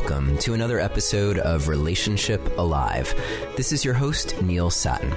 welcome 0.00 0.38
to 0.38 0.54
another 0.54 0.80
episode 0.80 1.38
of 1.38 1.68
Relationship 1.68 2.40
Alive. 2.56 3.12
This 3.58 3.70
is 3.70 3.84
your 3.84 3.92
host, 3.92 4.40
Neil 4.40 4.70
Sattin. 4.70 5.12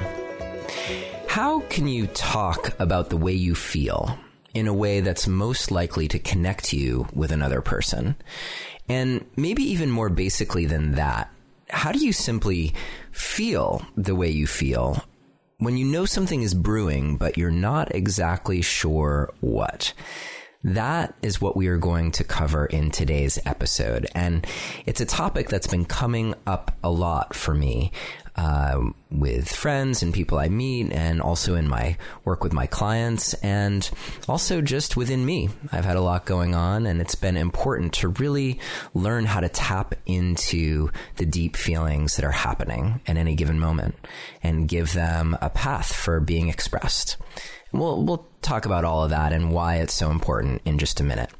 How 1.25 1.61
can 1.69 1.87
you 1.87 2.07
talk 2.07 2.77
about 2.81 3.09
the 3.09 3.15
way 3.15 3.31
you 3.31 3.55
feel 3.55 4.19
in 4.53 4.67
a 4.67 4.73
way 4.73 4.99
that's 4.99 5.25
most 5.25 5.71
likely 5.71 6.09
to 6.09 6.19
connect 6.19 6.73
you 6.73 7.07
with 7.13 7.31
another 7.31 7.61
person? 7.61 8.17
And 8.89 9.25
maybe 9.37 9.63
even 9.63 9.89
more 9.89 10.09
basically 10.09 10.65
than 10.65 10.95
that, 10.95 11.31
how 11.69 11.93
do 11.93 12.05
you 12.05 12.11
simply 12.11 12.73
feel 13.13 13.85
the 13.95 14.15
way 14.15 14.31
you 14.31 14.47
feel 14.47 15.01
when 15.59 15.77
you 15.77 15.85
know 15.85 16.03
something 16.03 16.41
is 16.41 16.53
brewing, 16.53 17.15
but 17.15 17.37
you're 17.37 17.51
not 17.51 17.95
exactly 17.95 18.61
sure 18.61 19.33
what? 19.39 19.93
That 20.63 21.13
is 21.21 21.41
what 21.41 21.57
we 21.57 21.67
are 21.67 21.77
going 21.77 22.11
to 22.13 22.23
cover 22.23 22.65
in 22.65 22.89
today's 22.89 23.37
episode. 23.45 24.07
And 24.15 24.47
it's 24.85 25.01
a 25.01 25.05
topic 25.05 25.49
that's 25.49 25.67
been 25.67 25.85
coming 25.85 26.35
up 26.47 26.71
a 26.83 26.89
lot 26.89 27.35
for 27.35 27.53
me 27.53 27.91
uh, 28.35 28.81
with 29.11 29.51
friends 29.51 30.01
and 30.01 30.13
people 30.13 30.39
I 30.39 30.49
meet, 30.49 30.91
and 30.91 31.21
also 31.21 31.55
in 31.55 31.67
my 31.67 31.97
work 32.25 32.43
with 32.43 32.53
my 32.53 32.65
clients, 32.65 33.33
and 33.35 33.87
also 34.27 34.61
just 34.61 34.97
within 34.97 35.25
me. 35.25 35.49
I've 35.71 35.85
had 35.85 35.97
a 35.97 36.01
lot 36.01 36.25
going 36.25 36.55
on, 36.55 36.87
and 36.87 36.99
it's 36.99 37.15
been 37.15 37.37
important 37.37 37.93
to 37.93 38.07
really 38.07 38.59
learn 38.93 39.25
how 39.25 39.39
to 39.39 39.49
tap 39.49 39.93
into 40.05 40.89
the 41.17 41.25
deep 41.25 41.55
feelings 41.55 42.15
that 42.15 42.25
are 42.25 42.31
happening 42.31 43.01
at 43.05 43.17
any 43.17 43.35
given 43.35 43.59
moment 43.59 43.95
and 44.41 44.67
give 44.67 44.93
them 44.93 45.37
a 45.41 45.49
path 45.49 45.93
for 45.93 46.19
being 46.19 46.49
expressed. 46.49 47.17
We'll, 47.73 48.03
we'll 48.03 48.27
talk 48.41 48.65
about 48.65 48.85
all 48.85 49.03
of 49.03 49.09
that 49.09 49.33
and 49.33 49.51
why 49.51 49.77
it's 49.77 49.93
so 49.93 50.11
important 50.11 50.61
in 50.63 50.77
just 50.77 50.99
a 50.99 51.03
minute. 51.03 51.31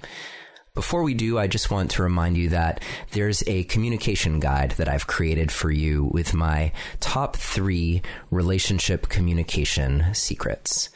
Before 0.76 1.04
we 1.04 1.14
do, 1.14 1.38
I 1.38 1.46
just 1.46 1.70
want 1.70 1.91
to 1.91 2.02
remind 2.02 2.35
you 2.35 2.49
that 2.49 2.82
there's 3.12 3.44
a 3.46 3.63
communication 3.66 4.40
guide 4.40 4.72
that 4.72 4.90
I've 4.90 5.05
created 5.05 5.52
for 5.52 5.70
you 5.70 6.05
with 6.05 6.34
my 6.34 6.72
top 6.99 7.35
three 7.35 8.02
relationship 8.32 9.07
communication 9.07 10.05
secrets. 10.16 10.90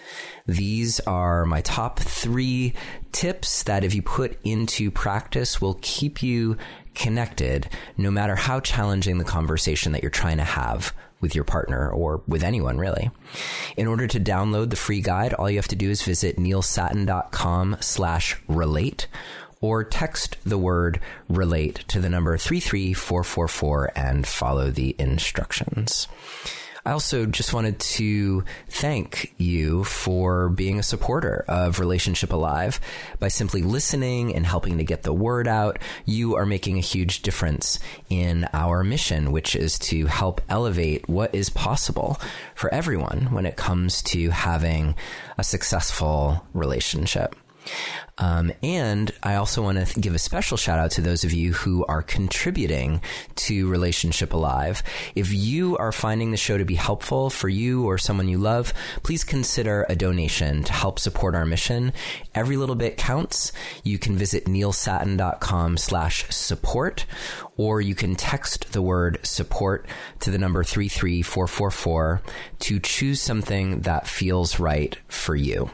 These 0.48 1.00
are 1.02 1.46
my 1.46 1.62
top 1.62 2.00
three 2.00 2.74
tips 3.12 3.62
that 3.64 3.84
if 3.84 3.94
you 3.94 4.02
put 4.02 4.40
into 4.44 4.90
practice 4.90 5.62
will 5.62 5.78
keep 5.84 6.24
you 6.24 6.58
connected 6.96 7.70
no 7.98 8.10
matter 8.10 8.36
how 8.36 8.60
challenging 8.60 9.20
the 9.20 9.24
conversation 9.24 9.92
that 9.92 10.02
you're 10.02 10.10
trying 10.10 10.38
to 10.38 10.44
have 10.44 10.92
with 11.22 11.36
your 11.36 11.44
partner 11.44 11.90
or 11.90 12.22
with 12.28 12.44
anyone 12.44 12.78
really. 12.78 13.10
In 13.76 13.88
order 13.88 14.08
to 14.08 14.20
download 14.20 14.70
the 14.70 14.76
free 14.76 15.02
guide, 15.02 15.34
all 15.34 15.50
you 15.50 15.58
have 15.58 15.68
to 15.70 15.76
do 15.76 15.90
is 15.90 16.02
visit 16.02 16.38
neilsattin.com 16.38 17.78
slash 17.80 18.38
relate 18.48 19.08
or 19.60 19.84
text 19.84 20.38
the 20.46 20.58
word 20.58 21.00
relate 21.30 21.84
to 21.88 22.00
the 22.00 22.10
number 22.10 22.38
33444 22.38 23.92
and 23.96 24.28
follow 24.28 24.70
the 24.70 24.96
instructions. 25.00 26.08
I 26.88 26.92
also 26.92 27.26
just 27.26 27.54
wanted 27.54 27.80
to 27.80 28.46
thank 28.70 29.34
you 29.38 29.84
for 29.84 30.48
being 30.48 30.80
a 30.80 30.84
supporter 30.84 31.44
of 31.50 31.82
Relationship 31.82 32.32
Alive 32.32 32.80
by 33.20 33.28
simply 33.28 33.62
listening 33.62 34.34
and 34.34 34.46
helping 34.46 34.78
to 34.78 34.86
get 34.86 35.04
the 35.04 35.12
word 35.12 35.50
out. 35.50 35.80
You 36.06 36.38
are 36.38 36.46
making 36.46 36.78
a 36.78 36.80
huge 36.80 37.24
difference 37.24 37.78
in 38.10 38.48
our 38.54 38.86
mission, 38.86 39.34
which 39.34 39.54
is 39.54 39.78
to 39.80 40.06
help 40.06 40.40
elevate 40.48 41.10
what 41.10 41.36
is 41.36 41.50
possible 41.50 42.22
for 42.56 42.74
everyone 42.74 43.34
when 43.34 43.46
it 43.46 43.58
comes 43.58 44.02
to 44.04 44.30
having 44.30 44.96
a 45.38 45.44
successful 45.44 46.48
relationship. 46.54 47.36
Um, 48.20 48.52
and 48.64 49.12
I 49.22 49.36
also 49.36 49.62
want 49.62 49.78
to 49.78 49.86
th- 49.86 49.98
give 49.98 50.16
a 50.16 50.20
special 50.20 50.58
shout 50.58 50.80
out 50.80 50.92
to 50.92 51.02
those 51.02 51.24
of 51.24 51.34
you 51.34 51.54
who 51.54 51.86
are 51.86 52.02
contributing 52.02 53.02
to 53.36 53.70
Relationship 53.70 54.34
Alive. 54.34 54.82
If 55.16 55.32
you 55.32 55.78
are 55.78 55.92
finding 55.92 56.32
the 56.32 56.38
show 56.38 56.58
to 56.58 56.66
be 56.66 56.76
helpful 56.76 57.30
for 57.30 57.48
you 57.48 57.86
or 57.86 57.98
someone 57.98 58.28
you 58.28 58.40
love, 58.40 58.74
please 59.04 59.24
consider 59.24 59.86
a 59.88 59.96
donation 59.96 60.64
to 60.64 60.74
help 60.74 61.00
support 61.00 61.36
our 61.36 61.46
mission. 61.46 61.94
Every 62.34 62.58
little 62.58 62.76
bit 62.76 62.98
counts. 62.98 63.52
You 63.84 64.00
can 64.00 64.16
visit 64.16 64.46
neilsattin.com 64.46 65.78
slash 65.78 66.28
support, 66.30 67.06
or 67.56 67.82
you 67.82 67.94
can 67.94 68.16
text 68.16 68.74
the 68.74 68.82
word 68.82 69.20
support 69.24 69.86
to 70.22 70.32
the 70.32 70.38
number 70.38 70.64
33444 70.64 72.22
to 72.60 72.80
choose 72.80 73.22
something 73.22 73.82
that 73.82 74.08
feels 74.08 74.60
right 74.60 74.98
for 75.08 75.36
you. 75.36 75.70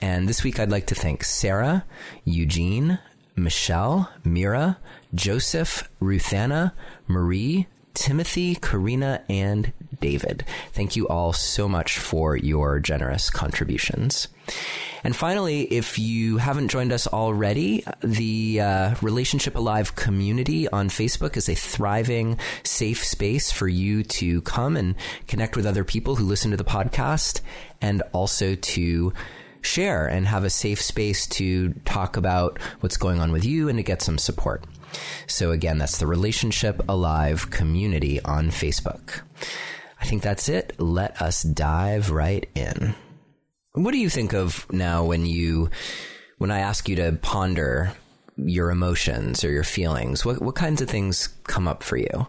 And 0.00 0.28
this 0.28 0.44
week 0.44 0.58
I'd 0.58 0.70
like 0.70 0.86
to 0.86 0.94
thank 0.94 1.24
Sarah, 1.24 1.84
Eugene, 2.24 2.98
Michelle, 3.36 4.10
Mira, 4.24 4.78
Joseph, 5.14 5.88
Ruthanna, 6.00 6.72
Marie, 7.06 7.66
Timothy, 7.94 8.54
Karina, 8.54 9.22
and 9.28 9.72
David. 10.00 10.44
Thank 10.72 10.96
you 10.96 11.08
all 11.08 11.32
so 11.32 11.68
much 11.68 11.98
for 11.98 12.36
your 12.36 12.78
generous 12.78 13.30
contributions. 13.30 14.28
And 15.02 15.16
finally, 15.16 15.62
if 15.62 15.98
you 15.98 16.36
haven't 16.38 16.68
joined 16.68 16.92
us 16.92 17.06
already, 17.06 17.84
the 18.02 18.60
uh, 18.60 18.94
Relationship 19.00 19.56
Alive 19.56 19.94
community 19.96 20.68
on 20.68 20.88
Facebook 20.88 21.36
is 21.36 21.48
a 21.48 21.54
thriving, 21.54 22.38
safe 22.64 23.04
space 23.04 23.50
for 23.50 23.68
you 23.68 24.02
to 24.02 24.42
come 24.42 24.76
and 24.76 24.94
connect 25.26 25.56
with 25.56 25.66
other 25.66 25.84
people 25.84 26.16
who 26.16 26.24
listen 26.24 26.50
to 26.50 26.56
the 26.56 26.64
podcast 26.64 27.40
and 27.80 28.02
also 28.12 28.54
to 28.56 29.12
share 29.66 30.06
and 30.06 30.26
have 30.26 30.44
a 30.44 30.50
safe 30.50 30.80
space 30.80 31.26
to 31.26 31.72
talk 31.84 32.16
about 32.16 32.58
what's 32.80 32.96
going 32.96 33.20
on 33.20 33.32
with 33.32 33.44
you 33.44 33.68
and 33.68 33.78
to 33.78 33.82
get 33.82 34.00
some 34.00 34.18
support. 34.18 34.64
So 35.26 35.50
again, 35.50 35.78
that's 35.78 35.98
the 35.98 36.06
Relationship 36.06 36.82
Alive 36.88 37.50
community 37.50 38.20
on 38.22 38.48
Facebook. 38.48 39.20
I 40.00 40.04
think 40.04 40.22
that's 40.22 40.48
it. 40.48 40.78
Let 40.78 41.20
us 41.20 41.42
dive 41.42 42.10
right 42.10 42.48
in. 42.54 42.94
What 43.72 43.92
do 43.92 43.98
you 43.98 44.08
think 44.08 44.32
of 44.32 44.70
now 44.72 45.04
when 45.04 45.26
you, 45.26 45.70
when 46.38 46.50
I 46.50 46.60
ask 46.60 46.88
you 46.88 46.96
to 46.96 47.18
ponder 47.20 47.92
your 48.36 48.70
emotions 48.70 49.44
or 49.44 49.50
your 49.50 49.64
feelings? 49.64 50.24
What, 50.24 50.40
what 50.40 50.54
kinds 50.54 50.80
of 50.80 50.88
things 50.88 51.28
come 51.44 51.66
up 51.68 51.82
for 51.82 51.96
you? 51.96 52.28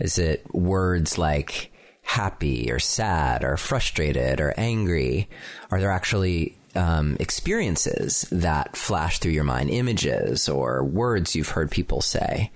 Is 0.00 0.18
it 0.18 0.52
words 0.52 1.18
like 1.18 1.72
happy 2.04 2.70
or 2.70 2.78
sad 2.78 3.42
or 3.42 3.56
frustrated 3.56 4.40
or 4.40 4.54
angry? 4.56 5.28
Are 5.70 5.80
there 5.80 5.90
actually 5.90 6.56
um, 6.74 7.16
experiences 7.20 8.26
that 8.30 8.76
flash 8.76 9.18
through 9.18 9.32
your 9.32 9.44
mind, 9.44 9.70
images 9.70 10.48
or 10.48 10.84
words 10.84 11.34
you've 11.34 11.50
heard 11.50 11.70
people 11.70 12.00
say? 12.00 12.50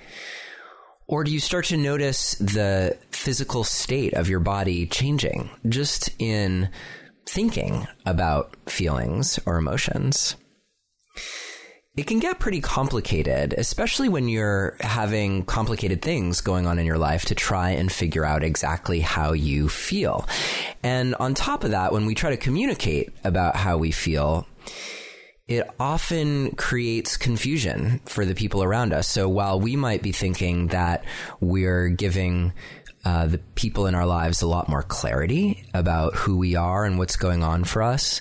Or 1.07 1.25
do 1.25 1.31
you 1.31 1.41
start 1.41 1.65
to 1.67 1.77
notice 1.77 2.35
the 2.35 2.97
physical 3.11 3.65
state 3.65 4.13
of 4.13 4.29
your 4.29 4.41
body 4.41 4.87
changing 4.87 5.49
just 5.67 6.11
in 6.19 6.69
thinking 7.27 7.87
about 8.05 8.55
feelings 8.67 9.39
or 9.47 9.57
emotions? 9.57 10.37
It 11.99 12.07
can 12.07 12.21
get 12.21 12.39
pretty 12.39 12.61
complicated, 12.61 13.55
especially 13.59 14.09
when 14.09 14.29
you're 14.29 14.77
having 14.81 15.45
complicated 15.45 16.01
things 16.01 16.41
going 16.41 16.67
on 16.67 16.79
in 16.79 16.87
your 16.87 16.99
life 16.99 17.25
to 17.27 17.35
try 17.35 17.71
and 17.71 17.91
figure 17.91 18.25
out 18.25 18.45
exactly 18.45 19.01
how 19.01 19.33
you 19.33 19.69
feel. 19.69 20.29
And 20.83 21.15
on 21.17 21.35
top 21.35 21.65
of 21.65 21.73
that, 21.73 21.93
when 21.93 22.07
we 22.07 22.15
try 22.15 22.31
to 22.31 22.37
communicate 22.37 23.13
about 23.25 23.57
how 23.57 23.79
we 23.79 23.91
feel, 23.91 24.47
it 25.49 25.69
often 25.81 26.53
creates 26.53 27.17
confusion 27.17 28.01
for 28.05 28.25
the 28.25 28.35
people 28.35 28.63
around 28.63 28.93
us. 28.93 29.09
So 29.09 29.29
while 29.29 29.59
we 29.59 29.75
might 29.75 30.03
be 30.03 30.13
thinking 30.13 30.69
that 30.69 31.05
we're 31.41 31.89
giving 31.89 32.53
uh, 33.05 33.27
the 33.27 33.39
people 33.39 33.87
in 33.87 33.95
our 33.95 34.07
lives 34.07 34.43
a 34.43 34.47
lot 34.47 34.69
more 34.69 34.83
clarity 34.83 35.65
about 35.73 36.15
who 36.15 36.37
we 36.37 36.55
are 36.55 36.85
and 36.85 36.99
what's 36.99 37.17
going 37.17 37.43
on 37.43 37.65
for 37.65 37.83
us, 37.83 38.21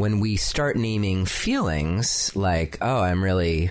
when 0.00 0.20
we 0.20 0.36
start 0.36 0.76
naming 0.76 1.26
feelings 1.26 2.34
like, 2.34 2.78
oh, 2.80 3.00
I'm 3.00 3.22
really 3.22 3.70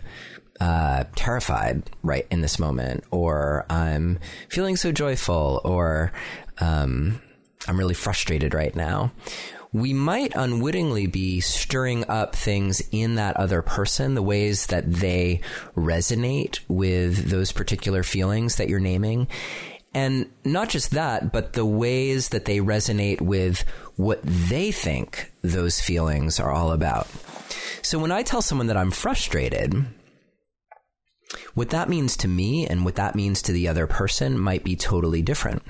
uh, 0.59 1.05
terrified 1.15 1.89
right 2.03 2.27
in 2.29 2.41
this 2.41 2.59
moment, 2.59 3.03
or 3.11 3.65
I'm 3.69 4.19
feeling 4.49 4.75
so 4.75 4.91
joyful, 4.91 5.61
or 5.65 6.11
um, 6.59 7.21
I'm 7.67 7.77
really 7.77 7.93
frustrated 7.93 8.53
right 8.53 8.75
now. 8.75 9.11
We 9.71 9.93
might 9.93 10.33
unwittingly 10.35 11.07
be 11.07 11.41
stirring 11.41 12.03
up 12.09 12.35
things 12.35 12.81
in 12.91 13.15
that 13.15 13.37
other 13.37 13.61
person, 13.61 14.15
the 14.15 14.23
ways 14.23 14.67
that 14.67 14.91
they 14.91 15.41
resonate 15.75 16.59
with 16.67 17.29
those 17.29 17.51
particular 17.51 18.01
feelings 18.03 18.55
that 18.55 18.67
you're 18.69 18.79
naming. 18.79 19.27
And 19.93 20.29
not 20.43 20.69
just 20.69 20.91
that, 20.91 21.31
but 21.31 21.53
the 21.53 21.65
ways 21.65 22.29
that 22.29 22.45
they 22.45 22.59
resonate 22.59 23.21
with 23.21 23.63
what 23.95 24.21
they 24.23 24.71
think 24.71 25.28
those 25.41 25.79
feelings 25.79 26.39
are 26.39 26.51
all 26.51 26.71
about. 26.71 27.07
So 27.81 27.99
when 27.99 28.11
I 28.11 28.23
tell 28.23 28.41
someone 28.41 28.67
that 28.67 28.77
I'm 28.77 28.91
frustrated, 28.91 29.85
what 31.53 31.69
that 31.69 31.89
means 31.89 32.17
to 32.17 32.27
me 32.27 32.67
and 32.67 32.85
what 32.85 32.95
that 32.95 33.15
means 33.15 33.41
to 33.43 33.51
the 33.51 33.67
other 33.67 33.87
person 33.87 34.37
might 34.37 34.63
be 34.63 34.75
totally 34.75 35.21
different. 35.21 35.63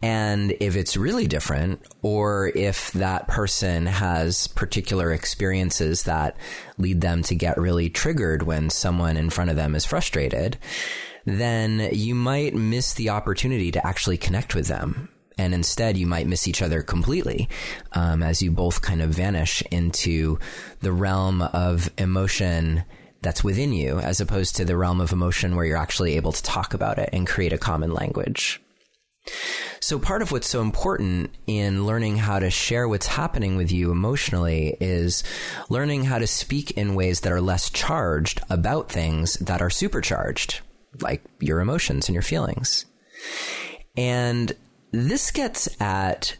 And 0.00 0.54
if 0.60 0.76
it's 0.76 0.96
really 0.96 1.26
different, 1.26 1.80
or 2.02 2.52
if 2.54 2.92
that 2.92 3.26
person 3.26 3.86
has 3.86 4.46
particular 4.46 5.12
experiences 5.12 6.04
that 6.04 6.36
lead 6.78 7.00
them 7.00 7.22
to 7.24 7.34
get 7.34 7.58
really 7.58 7.90
triggered 7.90 8.44
when 8.44 8.70
someone 8.70 9.16
in 9.16 9.30
front 9.30 9.50
of 9.50 9.56
them 9.56 9.74
is 9.74 9.84
frustrated, 9.84 10.56
then 11.26 11.90
you 11.92 12.14
might 12.14 12.54
miss 12.54 12.94
the 12.94 13.10
opportunity 13.10 13.72
to 13.72 13.86
actually 13.86 14.16
connect 14.16 14.54
with 14.54 14.68
them. 14.68 15.08
And 15.38 15.54
instead, 15.54 15.96
you 15.96 16.06
might 16.06 16.26
miss 16.26 16.48
each 16.48 16.60
other 16.60 16.82
completely 16.82 17.48
um, 17.92 18.22
as 18.22 18.42
you 18.42 18.50
both 18.50 18.82
kind 18.82 19.00
of 19.00 19.10
vanish 19.10 19.62
into 19.70 20.38
the 20.80 20.92
realm 20.92 21.42
of 21.42 21.90
emotion 21.96 22.84
that's 23.22 23.42
within 23.42 23.72
you, 23.72 23.98
as 23.98 24.20
opposed 24.20 24.56
to 24.56 24.64
the 24.64 24.76
realm 24.76 25.00
of 25.00 25.12
emotion 25.12 25.56
where 25.56 25.64
you're 25.64 25.76
actually 25.76 26.16
able 26.16 26.32
to 26.32 26.42
talk 26.42 26.74
about 26.74 26.98
it 26.98 27.10
and 27.12 27.26
create 27.26 27.52
a 27.52 27.58
common 27.58 27.92
language. 27.92 28.60
So 29.80 29.98
part 29.98 30.22
of 30.22 30.32
what's 30.32 30.48
so 30.48 30.60
important 30.60 31.30
in 31.46 31.86
learning 31.86 32.16
how 32.16 32.38
to 32.38 32.50
share 32.50 32.88
what's 32.88 33.06
happening 33.06 33.56
with 33.56 33.70
you 33.70 33.90
emotionally 33.90 34.76
is 34.80 35.22
learning 35.68 36.04
how 36.04 36.18
to 36.18 36.26
speak 36.26 36.72
in 36.72 36.94
ways 36.94 37.20
that 37.20 37.32
are 37.32 37.40
less 37.40 37.70
charged 37.70 38.40
about 38.50 38.90
things 38.90 39.34
that 39.34 39.62
are 39.62 39.70
supercharged, 39.70 40.60
like 41.00 41.22
your 41.40 41.60
emotions 41.60 42.08
and 42.08 42.14
your 42.14 42.22
feelings. 42.22 42.86
And 43.96 44.52
this 44.90 45.30
gets 45.30 45.68
at 45.80 46.36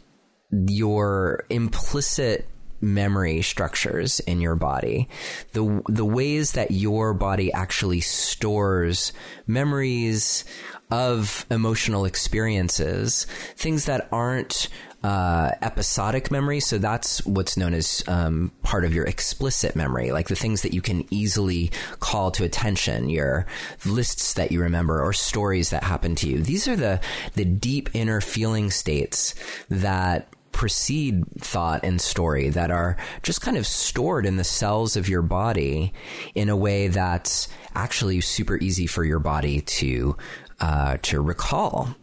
your 0.51 1.45
implicit 1.49 2.47
memory 2.81 3.41
structures 3.41 4.19
in 4.21 4.41
your 4.41 4.55
body, 4.55 5.07
the 5.53 5.81
the 5.87 6.05
ways 6.05 6.53
that 6.53 6.71
your 6.71 7.13
body 7.13 7.51
actually 7.51 8.01
stores 8.01 9.11
memories 9.47 10.45
of 10.89 11.45
emotional 11.51 12.05
experiences, 12.05 13.25
things 13.55 13.85
that 13.85 14.07
aren't 14.11 14.69
uh, 15.03 15.51
episodic 15.61 16.29
memory. 16.29 16.59
So 16.59 16.77
that's 16.77 17.25
what's 17.25 17.55
known 17.55 17.73
as 17.73 18.03
um, 18.07 18.51
part 18.63 18.83
of 18.83 18.93
your 18.93 19.05
explicit 19.05 19.75
memory, 19.75 20.11
like 20.11 20.27
the 20.27 20.35
things 20.35 20.61
that 20.63 20.73
you 20.73 20.81
can 20.81 21.05
easily 21.09 21.71
call 21.99 22.31
to 22.31 22.43
attention, 22.43 23.09
your 23.09 23.45
lists 23.85 24.33
that 24.33 24.51
you 24.51 24.61
remember 24.61 25.01
or 25.01 25.13
stories 25.13 25.69
that 25.69 25.83
happen 25.83 26.15
to 26.15 26.27
you. 26.27 26.39
These 26.39 26.67
are 26.67 26.75
the 26.75 26.99
the 27.35 27.45
deep 27.45 27.89
inner 27.93 28.21
feeling 28.21 28.71
states 28.71 29.35
that 29.69 30.33
precede 30.51 31.23
thought 31.39 31.81
and 31.83 32.01
story 32.01 32.49
that 32.49 32.71
are 32.71 32.97
just 33.23 33.39
kind 33.39 33.55
of 33.55 33.65
stored 33.65 34.25
in 34.25 34.35
the 34.35 34.43
cells 34.43 34.97
of 34.97 35.07
your 35.07 35.21
body 35.21 35.93
in 36.35 36.49
a 36.49 36.57
way 36.57 36.89
that's 36.89 37.47
actually 37.75 38.19
super 38.19 38.57
easy 38.57 38.85
for 38.85 39.05
your 39.05 39.19
body 39.19 39.61
to 39.61 40.17
uh, 40.59 40.97
to 41.01 41.21
recall. 41.21 41.95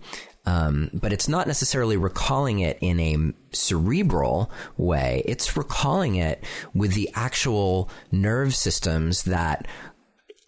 Um, 0.47 0.91
but 0.95 1.13
it's 1.13 1.29
not 1.29 1.49
necessarily 1.49 1.97
recalling 1.97 2.61
it 2.61 2.79
in 2.81 3.01
a 3.01 3.33
cerebral 3.55 4.51
way. 4.77 5.23
It's 5.27 5.57
recalling 5.57 6.17
it 6.17 6.43
with 6.73 6.95
the 6.95 7.11
actual 7.15 7.91
nerve 8.13 8.55
systems 8.55 9.25
that 9.25 9.67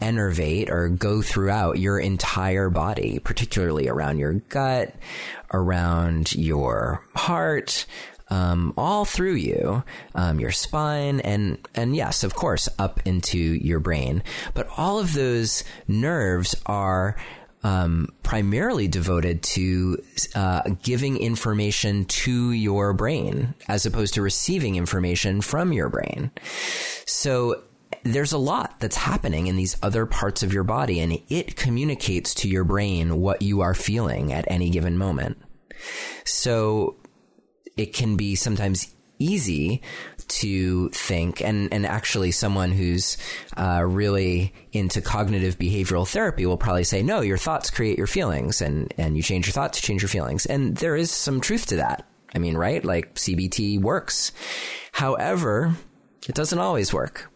innervate 0.00 0.70
or 0.70 0.88
go 0.88 1.22
throughout 1.22 1.78
your 1.78 1.98
entire 1.98 2.70
body, 2.70 3.18
particularly 3.18 3.88
around 3.88 4.18
your 4.18 4.34
gut, 4.34 4.94
around 5.52 6.34
your 6.34 7.04
heart, 7.16 7.84
um, 8.30 8.74
all 8.76 9.04
through 9.04 9.34
you, 9.34 9.82
um, 10.14 10.38
your 10.38 10.50
spine, 10.50 11.20
and 11.20 11.58
and 11.74 11.96
yes, 11.96 12.22
of 12.22 12.34
course, 12.34 12.68
up 12.78 13.00
into 13.04 13.38
your 13.38 13.80
brain. 13.80 14.22
But 14.54 14.68
all 14.76 14.98
of 14.98 15.14
those 15.14 15.64
nerves 15.86 16.54
are 16.66 17.16
um, 17.62 18.08
primarily 18.22 18.88
devoted 18.88 19.42
to 19.42 20.02
uh, 20.34 20.62
giving 20.82 21.16
information 21.16 22.04
to 22.04 22.52
your 22.52 22.92
brain 22.92 23.54
as 23.66 23.84
opposed 23.84 24.14
to 24.14 24.22
receiving 24.22 24.76
information 24.76 25.40
from 25.40 25.72
your 25.72 25.88
brain. 25.88 26.30
So 27.06 27.62
there's 28.04 28.32
a 28.32 28.38
lot 28.38 28.78
that's 28.80 28.96
happening 28.96 29.48
in 29.48 29.56
these 29.56 29.76
other 29.82 30.06
parts 30.06 30.42
of 30.42 30.52
your 30.52 30.64
body, 30.64 31.00
and 31.00 31.20
it 31.28 31.56
communicates 31.56 32.34
to 32.34 32.48
your 32.48 32.64
brain 32.64 33.20
what 33.20 33.42
you 33.42 33.60
are 33.60 33.74
feeling 33.74 34.32
at 34.32 34.44
any 34.48 34.70
given 34.70 34.96
moment. 34.96 35.38
So 36.24 36.96
it 37.76 37.92
can 37.92 38.16
be 38.16 38.34
sometimes 38.34 38.94
easy 39.18 39.82
to 40.28 40.88
think 40.90 41.40
and 41.40 41.72
and 41.72 41.86
actually 41.86 42.30
someone 42.30 42.70
who's 42.70 43.16
uh, 43.56 43.82
really 43.82 44.52
into 44.72 45.00
cognitive 45.00 45.58
behavioral 45.58 46.08
therapy 46.08 46.44
will 46.44 46.56
probably 46.56 46.84
say 46.84 47.02
no 47.02 47.20
your 47.20 47.38
thoughts 47.38 47.70
create 47.70 47.98
your 47.98 48.06
feelings 48.06 48.60
and 48.60 48.92
and 48.98 49.16
you 49.16 49.22
change 49.22 49.46
your 49.46 49.52
thoughts 49.52 49.80
to 49.80 49.86
change 49.86 50.02
your 50.02 50.08
feelings. 50.08 50.46
And 50.46 50.76
there 50.76 50.96
is 50.96 51.10
some 51.10 51.40
truth 51.40 51.66
to 51.66 51.76
that. 51.76 52.06
I 52.34 52.38
mean 52.38 52.56
right? 52.56 52.84
Like 52.84 53.14
cbt 53.14 53.80
works. 53.80 54.32
However 54.92 55.74
it 56.28 56.34
doesn't 56.34 56.58
always 56.58 56.92
work. 56.92 57.30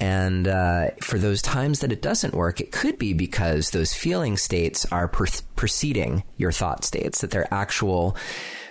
And 0.00 0.46
uh, 0.46 0.90
for 1.02 1.18
those 1.18 1.42
times 1.42 1.80
that 1.80 1.90
it 1.90 2.00
doesn't 2.00 2.34
work, 2.34 2.60
it 2.60 2.70
could 2.70 2.98
be 2.98 3.12
because 3.12 3.70
those 3.70 3.92
feeling 3.92 4.36
states 4.36 4.86
are 4.92 5.08
per- 5.08 5.26
preceding 5.56 6.22
your 6.36 6.52
thought 6.52 6.84
states, 6.84 7.20
that 7.20 7.32
they're 7.32 7.52
actual 7.52 8.16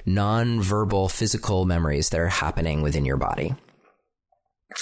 non-verbal 0.07 1.09
physical 1.09 1.65
memories 1.65 2.09
that 2.09 2.19
are 2.19 2.29
happening 2.29 2.81
within 2.81 3.05
your 3.05 3.17
body. 3.17 3.53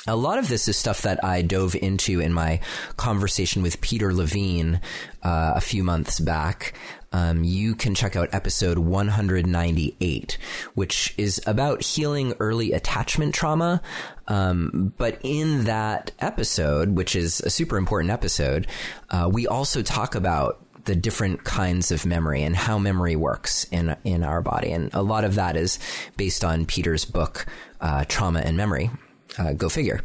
A 0.07 0.15
lot 0.15 0.39
of 0.39 0.47
this 0.49 0.67
is 0.67 0.77
stuff 0.77 1.03
that 1.03 1.23
I 1.23 1.41
dove 1.41 1.75
into 1.75 2.19
in 2.19 2.33
my 2.33 2.59
conversation 2.97 3.61
with 3.61 3.81
Peter 3.81 4.13
Levine 4.13 4.81
uh, 5.23 5.53
a 5.55 5.61
few 5.61 5.83
months 5.83 6.19
back. 6.19 6.73
Um, 7.11 7.43
you 7.43 7.75
can 7.75 7.95
check 7.95 8.15
out 8.15 8.29
episode 8.33 8.77
198, 8.77 10.37
which 10.73 11.13
is 11.17 11.41
about 11.47 11.81
healing 11.81 12.33
early 12.39 12.73
attachment 12.73 13.33
trauma. 13.33 13.81
Um, 14.27 14.93
but 14.97 15.19
in 15.23 15.63
that 15.63 16.11
episode, 16.19 16.95
which 16.95 17.15
is 17.15 17.39
a 17.41 17.49
super 17.49 17.77
important 17.77 18.11
episode, 18.11 18.67
uh, 19.11 19.29
we 19.31 19.47
also 19.47 19.81
talk 19.81 20.13
about 20.13 20.64
the 20.85 20.95
different 20.95 21.43
kinds 21.43 21.91
of 21.91 22.05
memory 22.05 22.43
and 22.43 22.55
how 22.55 22.77
memory 22.77 23.15
works 23.15 23.65
in 23.65 23.95
in 24.03 24.23
our 24.23 24.41
body, 24.41 24.71
and 24.71 24.93
a 24.93 25.01
lot 25.01 25.23
of 25.23 25.35
that 25.35 25.57
is 25.57 25.79
based 26.17 26.43
on 26.43 26.65
Peter's 26.65 27.05
book, 27.05 27.45
uh, 27.81 28.05
Trauma 28.07 28.39
and 28.39 28.57
Memory. 28.57 28.89
Uh, 29.37 29.53
go 29.53 29.67
figure. 29.67 30.01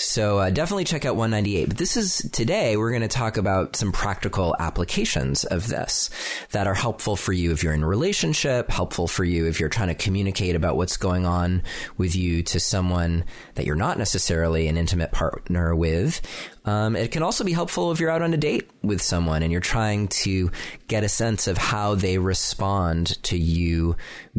So 0.00 0.38
uh, 0.38 0.50
definitely 0.50 0.84
check 0.84 1.04
out 1.04 1.14
198. 1.14 1.68
But 1.68 1.76
this 1.76 1.94
is 1.94 2.28
today 2.32 2.78
we're 2.78 2.90
going 2.90 3.02
to 3.02 3.08
talk 3.08 3.36
about 3.36 3.76
some 3.76 3.92
practical 3.92 4.56
applications 4.58 5.44
of 5.44 5.68
this 5.68 6.08
that 6.52 6.66
are 6.66 6.74
helpful 6.74 7.16
for 7.16 7.34
you 7.34 7.52
if 7.52 7.62
you're 7.62 7.74
in 7.74 7.82
a 7.82 7.86
relationship, 7.86 8.70
helpful 8.70 9.06
for 9.06 9.24
you 9.24 9.46
if 9.46 9.60
you're 9.60 9.68
trying 9.68 9.88
to 9.88 9.94
communicate 9.94 10.56
about 10.56 10.76
what's 10.76 10.96
going 10.96 11.26
on 11.26 11.62
with 11.98 12.16
you 12.16 12.42
to 12.44 12.58
someone 12.58 13.24
that 13.56 13.66
you're 13.66 13.76
not 13.76 13.98
necessarily 13.98 14.68
an 14.68 14.78
intimate 14.78 15.12
partner 15.12 15.76
with. 15.76 16.22
Um, 16.70 16.94
it 16.94 17.10
can 17.10 17.24
also 17.24 17.42
be 17.42 17.52
helpful 17.52 17.90
if 17.90 17.98
you're 17.98 18.10
out 18.10 18.22
on 18.22 18.32
a 18.32 18.36
date 18.36 18.70
with 18.80 19.02
someone 19.02 19.42
and 19.42 19.50
you're 19.50 19.60
trying 19.60 20.06
to 20.06 20.52
get 20.86 21.02
a 21.02 21.08
sense 21.08 21.48
of 21.48 21.58
how 21.58 21.96
they 21.96 22.16
respond 22.18 23.20
to 23.24 23.36
you 23.36 23.96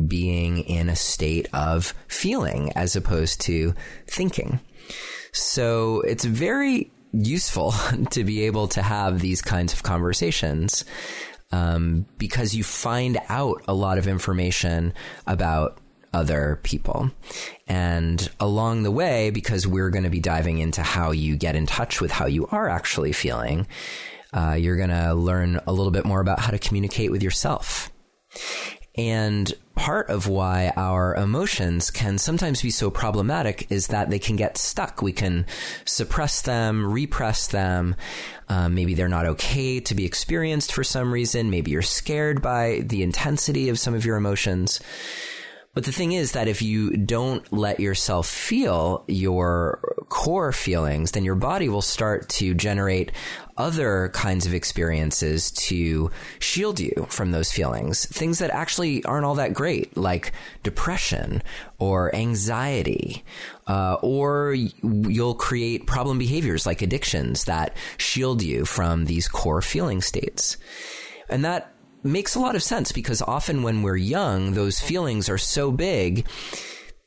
being 0.08 0.60
in 0.60 0.88
a 0.88 0.96
state 0.96 1.50
of 1.52 1.94
feeling 2.08 2.72
as 2.74 2.96
opposed 2.96 3.42
to 3.42 3.76
thinking. 4.08 4.62
So 5.34 6.00
it's 6.08 6.24
very 6.24 6.90
useful 7.12 7.74
to 8.12 8.24
be 8.24 8.46
able 8.46 8.70
to 8.70 8.82
have 8.82 9.20
these 9.20 9.42
kinds 9.42 9.74
of 9.74 9.84
conversations 9.84 10.86
um, 11.52 12.06
because 12.18 12.56
you 12.56 12.64
find 12.64 13.18
out 13.28 13.62
a 13.68 13.74
lot 13.74 13.98
of 13.98 14.08
information 14.08 14.94
about 15.28 15.81
other 16.14 16.60
people. 16.64 17.12
And 17.68 18.30
along 18.40 18.84
the 18.84 18.92
way, 18.92 19.30
because 19.30 19.66
we're 19.66 19.90
going 19.90 20.04
to 20.04 20.10
be 20.10 20.20
diving 20.20 20.60
into 20.60 20.84
how 20.84 21.12
you 21.12 21.36
get 21.36 21.56
in 21.56 21.66
touch 21.66 22.02
with 22.02 22.12
how 22.12 22.26
you 22.26 22.48
are 22.48 22.70
actually 22.70 23.14
feeling, 23.14 23.68
uh, 24.34 24.56
you're 24.60 24.78
going 24.78 24.90
to 24.90 25.14
learn 25.14 25.60
a 25.68 25.74
little 25.74 25.92
bit 25.92 26.06
more 26.06 26.22
about 26.22 26.40
how 26.40 26.52
to 26.52 26.60
communicate 26.60 27.12
with 27.12 27.24
yourself. 27.24 27.92
And 28.96 29.54
part 29.76 30.10
of 30.10 30.28
why 30.28 30.74
our 30.76 31.16
emotions 31.16 31.90
can 31.90 32.18
sometimes 32.18 32.62
be 32.62 32.72
so 32.72 32.92
problematic 32.92 33.72
is 33.72 33.88
that 33.88 34.10
they 34.10 34.20
can 34.20 34.36
get 34.36 34.58
stuck. 34.58 35.02
We 35.02 35.14
can 35.14 35.46
suppress 35.86 36.42
them, 36.42 36.92
repress 36.92 37.48
them. 37.48 37.96
Um, 38.50 38.76
maybe 38.76 38.94
they're 38.94 39.08
not 39.08 39.26
okay 39.26 39.80
to 39.80 39.96
be 39.96 40.06
experienced 40.06 40.74
for 40.74 40.84
some 40.84 41.14
reason. 41.14 41.50
Maybe 41.50 41.72
you're 41.72 41.82
scared 41.82 42.42
by 42.42 42.84
the 42.86 43.02
intensity 43.02 43.70
of 43.70 43.80
some 43.80 43.94
of 43.94 44.06
your 44.06 44.18
emotions. 44.18 44.82
But 45.74 45.86
the 45.86 45.94
thing 45.94 46.12
is 46.12 46.34
that 46.34 46.50
if 46.50 46.62
you 46.62 46.98
don't 46.98 47.50
let 47.54 47.80
yourself 47.80 48.28
feel 48.28 49.06
your 49.08 49.96
core 50.10 50.52
feelings, 50.52 51.12
then 51.12 51.24
your 51.24 51.36
body 51.36 51.70
will 51.70 51.82
start 51.82 52.28
to 52.30 52.54
generate 52.54 53.14
other 53.56 54.10
kinds 54.14 54.46
of 54.46 54.54
experiences 54.54 55.50
to 55.52 56.12
shield 56.40 56.82
you 56.82 57.08
from 57.10 57.32
those 57.32 57.54
feelings. 57.54 58.06
Things 58.06 58.40
that 58.40 58.50
actually 58.50 59.02
aren't 59.06 59.24
all 59.24 59.36
that 59.36 59.54
great, 59.54 59.96
like 59.96 60.34
depression 60.62 61.42
or 61.80 62.14
anxiety, 62.14 63.24
uh, 63.68 63.96
or 64.02 64.54
you'll 64.54 65.36
create 65.36 65.88
problem 65.88 66.18
behaviors 66.18 66.66
like 66.66 66.82
addictions 66.82 67.46
that 67.46 67.78
shield 67.96 68.44
you 68.44 68.66
from 68.66 69.06
these 69.06 69.30
core 69.30 69.62
feeling 69.62 70.02
states. 70.02 70.58
And 71.30 71.46
that 71.46 71.71
makes 72.04 72.36
a 72.36 72.40
lot 72.40 72.56
of 72.56 72.64
sense 72.64 72.92
because 72.92 73.22
often 73.22 73.64
when 73.64 73.82
we're 73.82 73.98
young, 73.98 74.54
those 74.54 74.80
feelings 74.80 75.30
are 75.30 75.38
so 75.38 75.72
big 75.72 76.28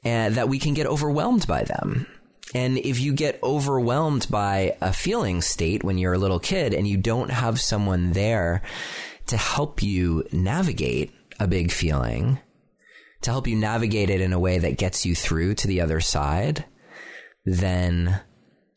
uh, 0.04 0.30
that 0.30 0.48
we 0.48 0.58
can 0.58 0.74
get 0.74 0.86
overwhelmed 0.86 1.46
by 1.46 1.64
them. 1.64 2.06
And 2.54 2.78
if 2.78 3.00
you 3.00 3.12
get 3.12 3.42
overwhelmed 3.42 4.28
by 4.30 4.76
a 4.80 4.92
feeling 4.92 5.42
state 5.42 5.82
when 5.82 5.98
you're 5.98 6.12
a 6.12 6.18
little 6.18 6.38
kid 6.38 6.72
and 6.72 6.86
you 6.86 6.96
don't 6.96 7.30
have 7.30 7.60
someone 7.60 8.12
there 8.12 8.62
to 9.26 9.36
help 9.36 9.82
you 9.82 10.24
navigate 10.30 11.12
a 11.40 11.48
big 11.48 11.72
feeling, 11.72 12.38
to 13.22 13.30
help 13.30 13.48
you 13.48 13.56
navigate 13.56 14.10
it 14.10 14.20
in 14.20 14.32
a 14.32 14.38
way 14.38 14.58
that 14.58 14.78
gets 14.78 15.04
you 15.04 15.14
through 15.14 15.54
to 15.54 15.66
the 15.66 15.80
other 15.80 16.00
side, 16.00 16.64
then 17.44 18.20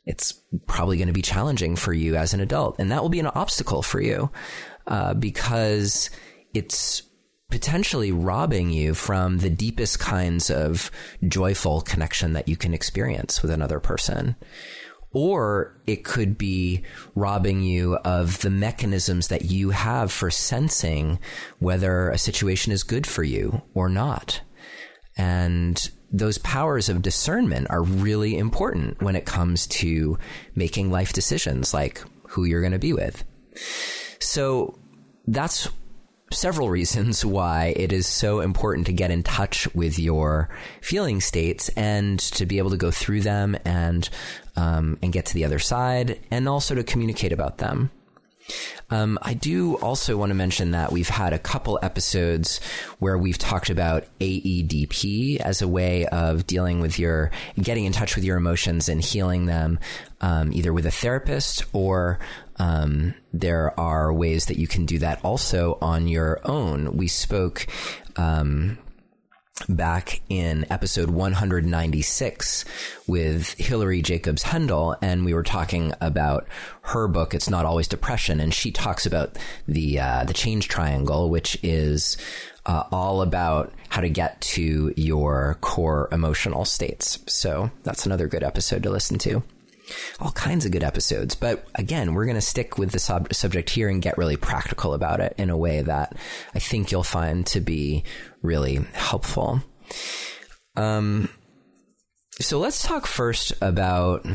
it's 0.06 0.42
probably 0.66 0.98
going 0.98 1.08
to 1.08 1.14
be 1.14 1.22
challenging 1.22 1.76
for 1.76 1.94
you 1.94 2.16
as 2.16 2.34
an 2.34 2.40
adult. 2.40 2.78
And 2.80 2.92
that 2.92 3.02
will 3.02 3.10
be 3.10 3.20
an 3.20 3.28
obstacle 3.28 3.84
for 3.84 4.02
you 4.02 4.32
uh, 4.88 5.14
because 5.14 6.10
it's 6.54 7.04
potentially 7.50 8.12
robbing 8.12 8.70
you 8.70 8.94
from 8.94 9.38
the 9.38 9.50
deepest 9.50 10.00
kinds 10.00 10.50
of 10.50 10.92
joyful 11.28 11.82
connection 11.82 12.34
that 12.34 12.48
you 12.48 12.58
can 12.58 12.74
experience 12.74 13.42
with 13.42 13.52
another 13.52 13.80
person. 13.80 14.36
Or 15.14 15.82
it 15.88 16.04
could 16.04 16.38
be 16.38 16.84
robbing 17.16 17.62
you 17.62 17.96
of 17.98 18.40
the 18.42 18.50
mechanisms 18.50 19.30
that 19.30 19.46
you 19.46 19.70
have 19.70 20.12
for 20.12 20.30
sensing 20.30 21.20
whether 21.60 22.10
a 22.10 22.18
situation 22.18 22.74
is 22.74 22.84
good 22.84 23.08
for 23.08 23.24
you 23.24 23.62
or 23.74 23.88
not. 23.88 24.42
And 25.18 25.90
those 26.12 26.38
powers 26.38 26.90
of 26.90 27.02
discernment 27.02 27.68
are 27.70 27.82
really 27.82 28.38
important 28.38 29.02
when 29.02 29.16
it 29.16 29.26
comes 29.26 29.68
to 29.68 30.18
making 30.56 30.92
life 30.92 31.14
decisions 31.14 31.74
like 31.74 32.04
who 32.30 32.44
you're 32.44 32.62
going 32.62 32.74
to 32.74 32.80
be 32.80 32.94
with. 32.94 33.24
So 34.20 34.78
that's 35.26 35.70
several 36.32 36.70
reasons 36.70 37.24
why 37.24 37.74
it 37.78 37.94
is 37.94 38.06
so 38.06 38.42
important 38.42 38.86
to 38.88 38.94
get 38.94 39.12
in 39.12 39.24
touch 39.24 39.74
with 39.74 39.98
your 39.98 40.50
feeling 40.82 41.22
states 41.22 41.70
and 41.70 42.20
to 42.20 42.46
be 42.46 42.58
able 42.58 42.70
to 42.70 42.78
go 42.78 42.92
through 42.92 43.22
them 43.22 43.56
and 43.64 44.10
um, 44.56 44.98
and 45.02 45.14
get 45.14 45.26
to 45.28 45.34
the 45.34 45.46
other 45.46 45.60
side, 45.60 46.20
and 46.32 46.50
also 46.50 46.74
to 46.74 46.84
communicate 46.84 47.32
about 47.32 47.60
them. 47.60 47.92
Um, 48.90 49.20
I 49.22 49.34
do 49.34 49.76
also 49.76 50.16
want 50.18 50.30
to 50.30 50.36
mention 50.36 50.72
that 50.72 50.92
we've 50.92 51.10
had 51.10 51.34
a 51.34 51.40
couple 51.40 51.78
episodes 51.82 52.60
where 53.00 53.18
we've 53.18 53.38
talked 53.38 53.70
about 53.70 54.06
AEDP 54.20 55.38
as 55.42 55.62
a 55.62 55.68
way 55.68 56.06
of 56.08 56.48
dealing 56.48 56.80
with 56.80 56.98
your, 56.98 57.30
getting 57.62 57.86
in 57.86 57.92
touch 57.92 58.16
with 58.16 58.24
your 58.24 58.38
emotions 58.38 58.88
and 58.88 59.02
healing 59.02 59.46
them, 59.46 59.80
um, 60.22 60.54
either 60.54 60.72
with 60.72 60.86
a 60.86 60.92
therapist 60.92 61.66
or 61.74 62.20
um, 62.60 63.14
there 63.34 63.78
are 63.80 64.14
ways 64.14 64.48
that 64.48 64.58
you 64.58 64.68
can 64.68 64.86
do 64.86 65.00
that 65.00 65.24
also 65.24 65.78
on 65.82 66.08
your 66.08 66.40
own. 66.44 66.98
We 66.98 67.08
spoke 67.08 67.68
um, 68.16 68.78
back 69.70 70.22
in 70.30 70.66
episode 70.72 71.10
196 71.10 72.66
with 73.08 73.54
Hilary 73.54 74.02
Jacobs 74.02 74.44
Hendel, 74.44 74.96
and 75.02 75.26
we 75.26 75.34
were 75.34 75.44
talking 75.44 75.94
about 76.02 76.48
her 76.82 77.08
book. 77.08 77.34
It's 77.34 77.50
not 77.50 77.66
always 77.66 77.88
depression, 77.88 78.40
and 78.40 78.54
she 78.54 78.72
talks 78.72 79.06
about 79.06 79.38
the 79.68 80.00
uh, 80.00 80.24
the 80.26 80.34
change 80.34 80.68
triangle, 80.68 81.30
which 81.30 81.58
is 81.64 82.18
uh, 82.66 82.84
all 82.92 83.22
about 83.22 83.74
how 83.90 84.02
to 84.02 84.10
get 84.10 84.40
to 84.42 84.94
your 84.98 85.58
core 85.62 86.10
emotional 86.12 86.66
states. 86.66 87.20
So 87.28 87.72
that's 87.84 88.06
another 88.06 88.28
good 88.28 88.44
episode 88.44 88.84
to 88.84 88.90
listen 88.90 89.18
to 89.20 89.44
all 90.20 90.32
kinds 90.32 90.66
of 90.66 90.72
good 90.72 90.84
episodes. 90.84 91.36
But 91.36 91.68
again, 91.76 92.14
we're 92.14 92.26
going 92.26 92.36
to 92.36 92.42
stick 92.42 92.78
with 92.78 92.92
the 92.92 93.00
sub- 93.00 93.34
subject 93.34 93.70
here 93.70 93.90
and 93.90 94.02
get 94.02 94.18
really 94.18 94.38
practical 94.38 94.94
about 94.94 95.20
it 95.20 95.34
in 95.38 95.50
a 95.50 95.58
way 95.58 95.82
that 95.82 96.16
I 96.54 96.60
think 96.60 96.92
you'll 96.92 97.04
find 97.04 97.46
to 97.48 97.60
be 97.60 98.04
really 98.42 98.86
helpful. 98.94 99.62
Um, 100.76 101.30
so 102.40 102.60
let's 102.60 102.84
talk 102.84 103.08
first 103.08 103.54
about 103.62 104.26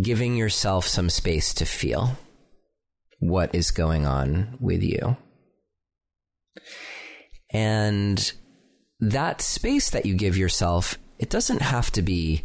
giving 0.00 0.36
yourself 0.36 0.86
some 0.86 1.10
space 1.10 1.54
to 1.54 1.64
feel 1.64 2.18
what 3.20 3.54
is 3.54 3.70
going 3.70 4.06
on 4.06 4.56
with 4.60 4.82
you. 4.82 5.16
And 7.52 8.32
that 9.00 9.40
space 9.40 9.90
that 9.90 10.06
you 10.06 10.14
give 10.14 10.36
yourself, 10.36 10.98
it 11.18 11.30
doesn't 11.30 11.62
have 11.62 11.90
to 11.92 12.02
be 12.02 12.42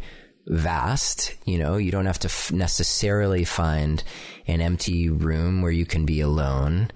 vast. 0.48 1.34
You 1.44 1.58
know, 1.58 1.76
you 1.76 1.90
don't 1.90 2.06
have 2.06 2.18
to 2.20 2.28
f- 2.28 2.52
necessarily 2.52 3.44
find 3.44 4.02
an 4.46 4.60
empty 4.60 5.08
room 5.08 5.62
where 5.62 5.72
you 5.72 5.86
can 5.86 6.04
be 6.06 6.20
alone. 6.20 6.90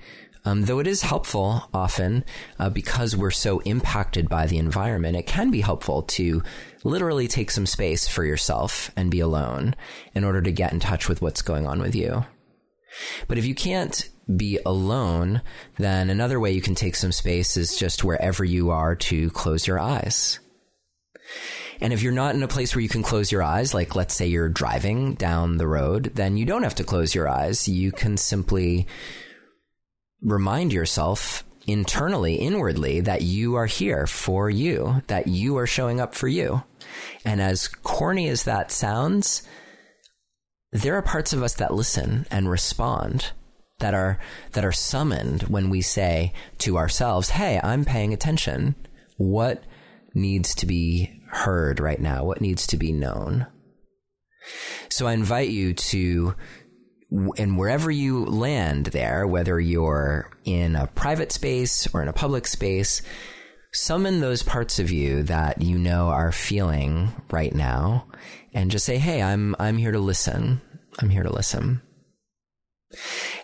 Um, 0.45 0.65
though 0.65 0.81
it 0.81 0.89
is 0.89 1.03
helpful 1.03 1.69
often 1.73 2.25
uh, 2.59 2.69
because 2.69 3.17
we're 3.17 3.31
so 3.31 3.61
impacted 3.61 4.29
by 4.29 4.47
the 4.47 4.59
environment, 4.59 5.17
it 5.17 5.27
can 5.27 5.53
be 5.53 5.61
helpful 5.61 6.03
to 6.03 6.43
literally 6.83 7.29
take 7.29 7.51
some 7.51 7.67
space 7.67 8.09
for 8.09 8.25
yourself 8.25 8.91
and 8.97 9.11
be 9.11 9.21
alone 9.21 9.77
in 10.15 10.25
order 10.25 10.43
to 10.43 10.51
get 10.51 10.73
in 10.73 10.81
touch 10.81 11.09
with 11.09 11.23
what's 11.23 11.43
going 11.43 11.67
on 11.67 11.81
with 11.81 11.95
you. 11.95 12.25
But 13.29 13.39
if 13.39 13.47
you 13.47 13.55
can't 13.55 14.09
be 14.37 14.59
alone, 14.67 15.43
then 15.79 16.11
another 16.11 16.41
way 16.41 16.53
you 16.53 16.61
can 16.61 16.75
take 16.75 16.97
some 16.97 17.13
space 17.13 17.57
is 17.57 17.77
just 17.77 18.05
wherever 18.05 18.45
you 18.45 18.71
are 18.71 18.97
to 18.97 19.31
close 19.31 19.67
your 19.67 19.79
eyes. 19.79 20.41
And 21.81 21.93
if 21.93 22.03
you're 22.03 22.13
not 22.13 22.35
in 22.35 22.43
a 22.43 22.49
place 22.49 22.75
where 22.75 22.83
you 22.83 22.89
can 22.89 23.03
close 23.03 23.33
your 23.33 23.43
eyes, 23.43 23.75
like 23.75 23.97
let's 23.97 24.15
say 24.15 24.27
you're 24.27 24.49
driving 24.49 25.15
down 25.15 25.57
the 25.57 25.67
road, 25.67 26.13
then 26.15 26.37
you 26.37 26.45
don't 26.45 26.63
have 26.63 26.77
to 26.77 26.85
close 26.85 27.15
your 27.15 27.29
eyes. 27.29 27.69
You 27.69 27.91
can 27.91 28.17
simply 28.17 28.87
remind 30.21 30.73
yourself 30.73 31.45
internally, 31.67 32.37
inwardly, 32.37 33.01
that 33.01 33.23
you 33.23 33.57
are 33.57 33.67
here 33.67 34.07
for 34.07 34.49
you, 34.49 35.03
that 35.09 35.27
you 35.27 35.57
are 35.57 35.67
showing 35.67 36.01
up 36.01 36.15
for 36.15 36.29
you. 36.29 36.63
And 37.25 37.41
as 37.41 37.69
corny 37.69 38.29
as 38.29 38.45
that 38.45 38.71
sounds, 38.71 39.43
there 40.73 40.97
are 40.97 41.03
parts 41.03 41.33
of 41.33 41.43
us 41.43 41.55
that 41.55 41.75
listen 41.75 42.27
and 42.31 42.49
respond 42.49 43.33
that 43.81 43.95
are 43.95 44.19
that 44.53 44.65
are 44.65 44.73
summoned 44.73 45.43
when 45.45 45.69
we 45.69 45.83
say 45.83 46.33
to 46.59 46.79
ourselves, 46.79 47.31
"Hey, 47.31 47.61
I'm 47.63 47.85
paying 47.85 48.13
attention. 48.13 48.77
What 49.17 49.65
needs 50.15 50.55
to 50.57 50.67
be 50.67 51.22
heard 51.33 51.81
right 51.81 52.01
now? 52.01 52.25
What 52.25 52.41
needs 52.41 52.67
to 52.69 52.77
be 52.77 52.93
known? 52.93 53.47
So 54.89 55.07
I 55.07 55.15
invite 55.15 55.49
you 55.49 55.73
to, 55.75 56.35
and 57.11 57.59
wherever 57.59 57.91
you 57.91 58.25
land 58.25 58.87
there, 58.87 59.27
whether 59.27 59.59
you're 59.59 60.31
in 60.45 60.77
a 60.77 60.87
private 60.89 61.33
space 61.33 61.89
or 61.95 62.03
in 62.03 62.09
a 62.09 62.13
public 62.13 62.47
space, 62.47 63.03
summon 63.73 64.21
those 64.21 64.43
parts 64.43 64.79
of 64.79 64.91
you 64.91 65.23
that 65.25 65.63
you 65.63 65.79
know 65.79 66.09
are 66.09 66.33
feeling 66.33 67.09
right 67.31 67.55
now 67.55 68.07
and 68.53 68.71
just 68.71 68.85
say, 68.85 68.99
Hey, 68.99 69.23
I'm, 69.23 69.57
I'm 69.59 69.79
here 69.79 69.93
to 69.93 69.99
listen. 69.99 70.61
I'm 71.01 71.09
here 71.09 71.23
to 71.23 71.33
listen. 71.33 71.81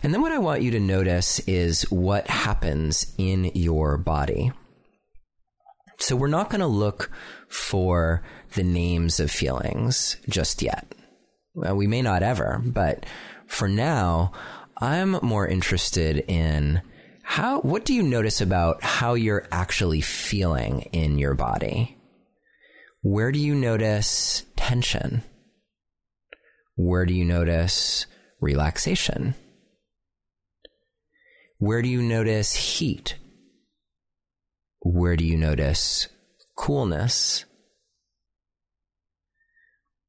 And 0.03 0.13
then 0.13 0.21
what 0.21 0.31
I 0.31 0.37
want 0.37 0.61
you 0.61 0.71
to 0.71 0.79
notice 0.79 1.39
is 1.47 1.81
what 1.89 2.27
happens 2.27 3.13
in 3.17 3.45
your 3.55 3.97
body. 3.97 4.51
So 5.99 6.15
we're 6.15 6.27
not 6.27 6.49
going 6.49 6.61
to 6.61 6.67
look 6.67 7.11
for 7.49 8.23
the 8.55 8.63
names 8.63 9.19
of 9.19 9.29
feelings 9.29 10.17
just 10.27 10.61
yet. 10.61 10.95
Well, 11.53 11.75
we 11.75 11.87
may 11.87 12.01
not 12.01 12.23
ever, 12.23 12.61
but 12.65 13.05
for 13.47 13.67
now, 13.67 14.31
I'm 14.77 15.19
more 15.21 15.47
interested 15.47 16.23
in 16.27 16.81
how, 17.23 17.59
what 17.61 17.85
do 17.85 17.93
you 17.93 18.01
notice 18.01 18.41
about 18.41 18.83
how 18.83 19.13
you're 19.13 19.47
actually 19.51 20.01
feeling 20.01 20.81
in 20.93 21.19
your 21.19 21.35
body? 21.35 21.97
Where 23.01 23.31
do 23.31 23.39
you 23.39 23.53
notice 23.53 24.45
tension? 24.55 25.21
Where 26.75 27.05
do 27.05 27.13
you 27.13 27.25
notice 27.25 28.05
relaxation? 28.39 29.35
Where 31.57 31.81
do 31.81 31.89
you 31.89 32.01
notice 32.01 32.55
heat 32.55 33.15
where 34.81 35.15
do 35.15 35.25
you 35.25 35.37
notice 35.37 36.07
coolness? 36.55 37.45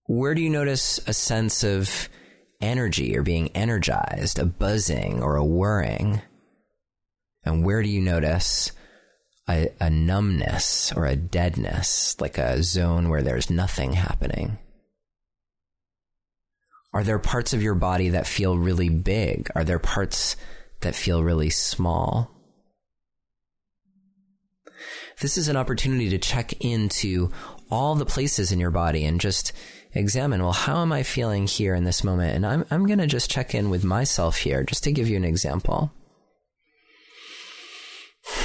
Where 0.07 0.35
do 0.35 0.43
you 0.43 0.50
notice 0.50 0.99
a 1.07 1.12
sense 1.12 1.62
of 1.62 2.09
energy 2.61 3.17
or 3.17 3.23
being 3.23 3.49
energized, 3.49 4.39
a 4.39 4.45
buzzing 4.45 5.23
or 5.23 5.37
a 5.37 5.45
whirring? 5.45 6.23
And 7.45 7.65
where 7.65 7.83
do 7.83 7.89
you 7.89 8.00
notice 8.00 8.73
a, 9.49 9.71
a, 9.81 9.89
numbness 9.89 10.93
or 10.93 11.07
a 11.07 11.17
deadness, 11.17 12.21
like 12.21 12.39
a 12.39 12.62
zone 12.62 13.09
where 13.09 13.23
there's 13.23 13.50
nothing 13.50 13.95
happening? 13.95 14.59
Are 16.93 17.05
there 17.05 17.19
parts 17.19 17.53
of 17.53 17.62
your 17.62 17.75
body 17.75 18.11
that 18.11 18.27
feel 18.27 18.59
really 18.59 18.89
big? 18.89 19.49
Are 19.55 19.65
there 19.65 19.79
parts 19.79 20.37
that 20.81 20.95
feel 20.95 21.23
really 21.23 21.50
small? 21.50 22.39
This 25.21 25.39
is 25.39 25.49
an 25.49 25.57
opportunity 25.57 26.11
to 26.11 26.19
check 26.19 26.53
into 26.65 27.31
all 27.71 27.95
the 27.95 28.07
places 28.07 28.53
in 28.53 28.59
your 28.59 28.71
body 28.71 29.05
and 29.05 29.21
just 29.21 29.53
examine, 29.93 30.43
well, 30.43 30.53
how 30.53 30.83
am 30.83 30.93
I 30.93 31.03
feeling 31.03 31.47
here 31.47 31.75
in 31.75 31.85
this 31.85 32.03
moment? 32.03 32.35
And 32.35 32.47
I'm, 32.47 32.65
I'm 32.71 32.87
going 32.87 32.99
to 32.99 33.07
just 33.07 33.31
check 33.31 33.55
in 33.55 33.71
with 33.71 33.85
myself 33.85 34.39
here 34.39 34.65
just 34.65 34.85
to 34.85 34.93
give 34.93 35.09
you 35.09 35.17
an 35.17 35.25
example. 35.25 35.93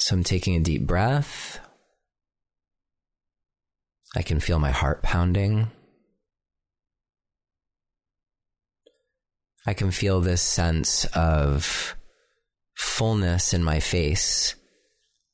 So 0.00 0.14
I'm 0.14 0.22
taking 0.22 0.54
a 0.54 0.60
deep 0.60 0.86
breath. 0.86 1.58
I 4.14 4.22
can 4.22 4.38
feel 4.38 4.60
my 4.60 4.70
heart 4.70 5.02
pounding. 5.02 5.72
I 9.66 9.74
can 9.74 9.90
feel 9.90 10.20
this 10.20 10.40
sense 10.40 11.04
of 11.16 11.96
fullness 12.76 13.52
in 13.52 13.64
my 13.64 13.80
face. 13.80 14.54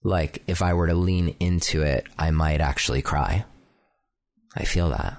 Like 0.05 0.43
if 0.47 0.61
I 0.61 0.75
were 0.75 0.87
to 0.87 0.95
lean 0.95 1.35
into 1.41 1.83
it, 1.83 2.07
I 2.19 2.31
might 2.31 2.61
actually 2.61 3.03
cry. 3.03 3.47
I 4.55 4.65
feel 4.65 4.91
that. 4.91 5.19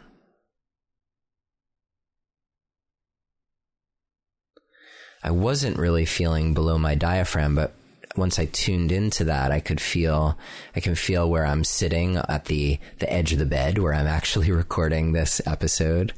I 5.24 5.32
wasn't 5.32 5.80
really 5.80 6.06
feeling 6.06 6.54
below 6.54 6.78
my 6.78 6.94
diaphragm, 6.94 7.56
but 7.56 7.74
once 8.16 8.38
I 8.38 8.46
tuned 8.46 8.92
into 8.92 9.24
that, 9.24 9.52
I 9.52 9.60
could 9.60 9.82
feel, 9.82 10.38
I 10.76 10.80
can 10.80 10.94
feel 10.94 11.28
where 11.28 11.48
I'm 11.48 11.64
sitting 11.64 12.18
at 12.18 12.46
the, 12.46 12.80
the 13.00 13.12
edge 13.12 13.34
of 13.34 13.40
the 13.40 13.46
bed 13.46 13.80
where 13.80 13.94
I'm 13.94 14.06
actually 14.06 14.52
recording 14.52 15.12
this 15.12 15.42
episode. 15.48 16.14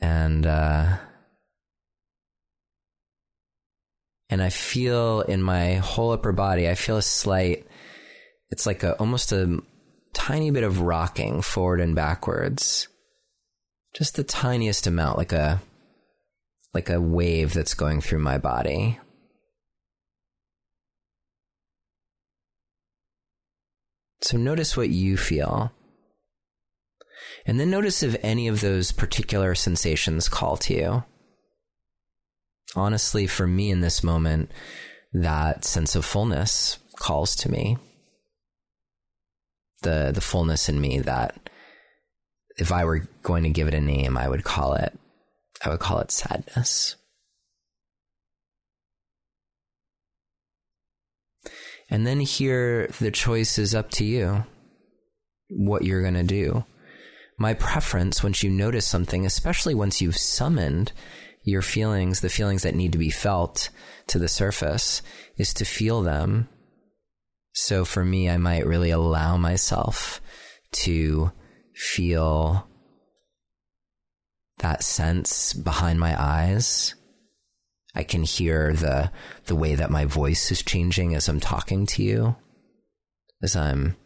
And, 0.00 0.46
uh, 0.46 0.96
and 4.28 4.42
I 4.42 4.50
feel 4.50 5.20
in 5.22 5.42
my 5.42 5.74
whole 5.74 6.12
upper 6.12 6.32
body, 6.32 6.68
I 6.68 6.74
feel 6.74 6.96
a 6.96 7.02
slight, 7.02 7.66
it's 8.50 8.66
like 8.66 8.82
a, 8.82 8.94
almost 8.94 9.32
a 9.32 9.60
tiny 10.12 10.50
bit 10.50 10.64
of 10.64 10.80
rocking 10.80 11.42
forward 11.42 11.80
and 11.80 11.94
backwards. 11.94 12.88
Just 13.94 14.16
the 14.16 14.24
tiniest 14.24 14.86
amount, 14.86 15.16
like 15.16 15.32
a, 15.32 15.62
like 16.74 16.90
a 16.90 17.00
wave 17.00 17.54
that's 17.54 17.74
going 17.74 18.00
through 18.00 18.18
my 18.18 18.36
body. 18.36 18.98
So 24.22 24.36
notice 24.36 24.76
what 24.76 24.90
you 24.90 25.16
feel. 25.16 25.72
And 27.46 27.60
then 27.60 27.70
notice 27.70 28.02
if 28.02 28.16
any 28.22 28.48
of 28.48 28.60
those 28.60 28.90
particular 28.90 29.54
sensations 29.54 30.28
call 30.28 30.56
to 30.58 30.74
you 30.74 31.04
honestly, 32.74 33.26
for 33.26 33.46
me 33.46 33.70
in 33.70 33.80
this 33.80 34.02
moment, 34.02 34.50
that 35.12 35.64
sense 35.64 35.94
of 35.94 36.04
fullness 36.04 36.78
calls 36.96 37.36
to 37.36 37.50
me. 37.50 37.78
The, 39.82 40.10
the 40.12 40.20
fullness 40.20 40.68
in 40.68 40.80
me 40.80 41.00
that 41.00 41.50
if 42.58 42.72
I 42.72 42.84
were 42.84 43.08
going 43.22 43.44
to 43.44 43.50
give 43.50 43.68
it 43.68 43.74
a 43.74 43.80
name, 43.80 44.16
I 44.16 44.28
would 44.28 44.42
call 44.42 44.74
it, 44.74 44.98
I 45.64 45.68
would 45.68 45.80
call 45.80 46.00
it 46.00 46.10
sadness. 46.10 46.96
And 51.88 52.06
then 52.06 52.20
here, 52.20 52.88
the 52.98 53.12
choice 53.12 53.58
is 53.58 53.74
up 53.74 53.90
to 53.92 54.04
you 54.04 54.44
what 55.48 55.84
you're 55.84 56.02
going 56.02 56.14
to 56.14 56.24
do. 56.24 56.64
My 57.38 57.54
preference, 57.54 58.22
once 58.22 58.42
you 58.42 58.50
notice 58.50 58.86
something, 58.86 59.24
especially 59.24 59.74
once 59.74 60.00
you've 60.00 60.16
summoned 60.16 60.92
your 61.46 61.62
feelings, 61.62 62.20
the 62.20 62.28
feelings 62.28 62.64
that 62.64 62.74
need 62.74 62.92
to 62.92 62.98
be 62.98 63.08
felt 63.08 63.70
to 64.08 64.18
the 64.18 64.28
surface, 64.28 65.00
is 65.38 65.54
to 65.54 65.64
feel 65.64 66.02
them. 66.02 66.48
So 67.54 67.86
for 67.86 68.04
me, 68.04 68.28
I 68.28 68.36
might 68.36 68.66
really 68.66 68.90
allow 68.90 69.36
myself 69.36 70.20
to 70.72 71.30
feel 71.74 72.68
that 74.58 74.82
sense 74.82 75.52
behind 75.52 76.00
my 76.00 76.20
eyes. 76.20 76.94
I 77.94 78.02
can 78.02 78.24
hear 78.24 78.72
the 78.72 79.12
the 79.46 79.56
way 79.56 79.76
that 79.76 79.90
my 79.90 80.04
voice 80.04 80.50
is 80.50 80.62
changing 80.62 81.14
as 81.14 81.28
I'm 81.28 81.40
talking 81.40 81.86
to 81.86 82.02
you, 82.02 82.36
as 83.42 83.54
I'm 83.54 83.96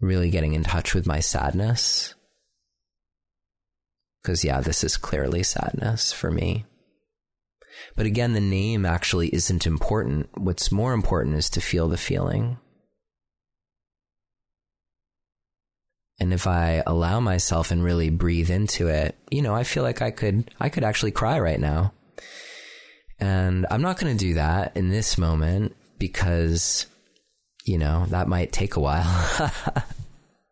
really 0.00 0.30
getting 0.30 0.54
in 0.54 0.62
touch 0.62 0.94
with 0.94 1.06
my 1.06 1.18
sadness. 1.18 2.14
Because, 4.22 4.44
yeah, 4.44 4.60
this 4.60 4.84
is 4.84 4.96
clearly 4.96 5.42
sadness 5.42 6.12
for 6.12 6.30
me. 6.30 6.64
But 7.96 8.06
again, 8.06 8.32
the 8.32 8.40
name 8.40 8.86
actually 8.86 9.34
isn't 9.34 9.66
important. 9.66 10.28
What's 10.34 10.72
more 10.72 10.92
important 10.92 11.36
is 11.36 11.50
to 11.50 11.60
feel 11.60 11.88
the 11.88 11.96
feeling. 11.96 12.58
And 16.20 16.32
if 16.32 16.46
I 16.46 16.82
allow 16.86 17.18
myself 17.18 17.70
and 17.70 17.82
really 17.82 18.10
breathe 18.10 18.50
into 18.50 18.88
it, 18.88 19.16
you 19.30 19.42
know, 19.42 19.54
I 19.54 19.64
feel 19.64 19.82
like 19.82 20.02
I 20.02 20.10
could, 20.10 20.50
I 20.60 20.68
could 20.68 20.84
actually 20.84 21.10
cry 21.10 21.40
right 21.40 21.58
now. 21.58 21.92
And 23.18 23.66
I'm 23.70 23.82
not 23.82 23.98
going 23.98 24.16
to 24.16 24.24
do 24.24 24.34
that 24.34 24.76
in 24.76 24.88
this 24.88 25.18
moment 25.18 25.74
because, 25.98 26.86
you 27.64 27.78
know, 27.78 28.06
that 28.10 28.28
might 28.28 28.52
take 28.52 28.76
a 28.76 28.80
while. 28.80 29.52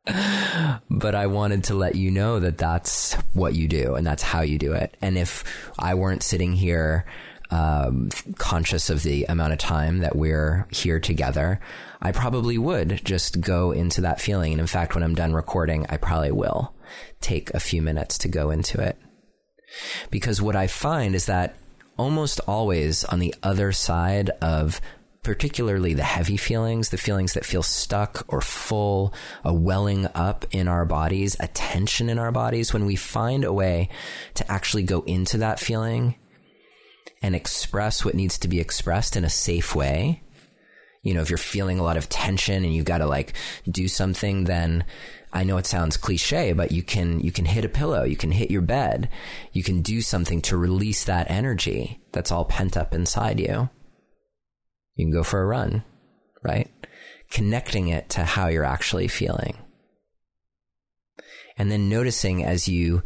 but 0.06 1.14
I 1.14 1.26
wanted 1.26 1.64
to 1.64 1.74
let 1.74 1.94
you 1.94 2.10
know 2.10 2.40
that 2.40 2.58
that's 2.58 3.14
what 3.34 3.54
you 3.54 3.68
do 3.68 3.94
and 3.94 4.06
that's 4.06 4.22
how 4.22 4.40
you 4.40 4.58
do 4.58 4.72
it. 4.72 4.96
And 5.00 5.18
if 5.18 5.44
I 5.78 5.94
weren't 5.94 6.22
sitting 6.22 6.54
here 6.54 7.04
um, 7.50 8.10
conscious 8.38 8.90
of 8.90 9.02
the 9.02 9.24
amount 9.24 9.52
of 9.52 9.58
time 9.58 9.98
that 9.98 10.16
we're 10.16 10.66
here 10.70 11.00
together, 11.00 11.60
I 12.00 12.12
probably 12.12 12.58
would 12.58 13.02
just 13.04 13.40
go 13.40 13.72
into 13.72 14.00
that 14.02 14.20
feeling. 14.20 14.52
And 14.52 14.60
in 14.60 14.66
fact, 14.66 14.94
when 14.94 15.04
I'm 15.04 15.14
done 15.14 15.32
recording, 15.32 15.86
I 15.88 15.96
probably 15.96 16.32
will 16.32 16.74
take 17.20 17.50
a 17.50 17.60
few 17.60 17.82
minutes 17.82 18.18
to 18.18 18.28
go 18.28 18.50
into 18.50 18.80
it. 18.80 18.96
Because 20.10 20.40
what 20.40 20.56
I 20.56 20.66
find 20.66 21.14
is 21.14 21.26
that 21.26 21.56
almost 21.96 22.40
always 22.46 23.04
on 23.04 23.18
the 23.18 23.34
other 23.42 23.72
side 23.72 24.30
of 24.40 24.80
particularly 25.22 25.92
the 25.92 26.02
heavy 26.02 26.36
feelings, 26.36 26.88
the 26.88 26.96
feelings 26.96 27.34
that 27.34 27.44
feel 27.44 27.62
stuck 27.62 28.24
or 28.28 28.40
full, 28.40 29.12
a 29.44 29.52
welling 29.52 30.06
up 30.14 30.46
in 30.50 30.66
our 30.66 30.86
bodies, 30.86 31.36
a 31.40 31.48
tension 31.48 32.08
in 32.08 32.18
our 32.18 32.32
bodies, 32.32 32.72
when 32.72 32.86
we 32.86 32.96
find 32.96 33.44
a 33.44 33.52
way 33.52 33.88
to 34.34 34.50
actually 34.50 34.82
go 34.82 35.02
into 35.02 35.36
that 35.36 35.60
feeling 35.60 36.14
and 37.22 37.34
express 37.34 38.04
what 38.04 38.14
needs 38.14 38.38
to 38.38 38.48
be 38.48 38.60
expressed 38.60 39.14
in 39.14 39.24
a 39.24 39.30
safe 39.30 39.74
way. 39.74 40.22
You 41.02 41.14
know, 41.14 41.20
if 41.20 41.30
you're 41.30 41.38
feeling 41.38 41.78
a 41.78 41.82
lot 41.82 41.96
of 41.96 42.08
tension 42.08 42.64
and 42.64 42.74
you 42.74 42.82
got 42.82 42.98
to 42.98 43.06
like 43.06 43.34
do 43.70 43.88
something, 43.88 44.44
then 44.44 44.84
I 45.32 45.44
know 45.44 45.58
it 45.58 45.66
sounds 45.66 45.96
cliche, 45.96 46.52
but 46.52 46.72
you 46.72 46.82
can, 46.82 47.20
you 47.20 47.30
can 47.30 47.44
hit 47.44 47.64
a 47.64 47.68
pillow, 47.68 48.04
you 48.04 48.16
can 48.16 48.32
hit 48.32 48.50
your 48.50 48.62
bed, 48.62 49.10
you 49.52 49.62
can 49.62 49.82
do 49.82 50.00
something 50.00 50.40
to 50.42 50.56
release 50.56 51.04
that 51.04 51.30
energy 51.30 52.00
that's 52.12 52.32
all 52.32 52.44
pent 52.46 52.76
up 52.76 52.94
inside 52.94 53.38
you. 53.38 53.68
You 54.94 55.06
can 55.06 55.12
go 55.12 55.22
for 55.22 55.40
a 55.40 55.46
run, 55.46 55.84
right? 56.42 56.70
Connecting 57.30 57.88
it 57.88 58.08
to 58.10 58.24
how 58.24 58.48
you're 58.48 58.64
actually 58.64 59.08
feeling. 59.08 59.56
And 61.56 61.70
then 61.70 61.88
noticing 61.88 62.44
as 62.44 62.68
you 62.68 63.02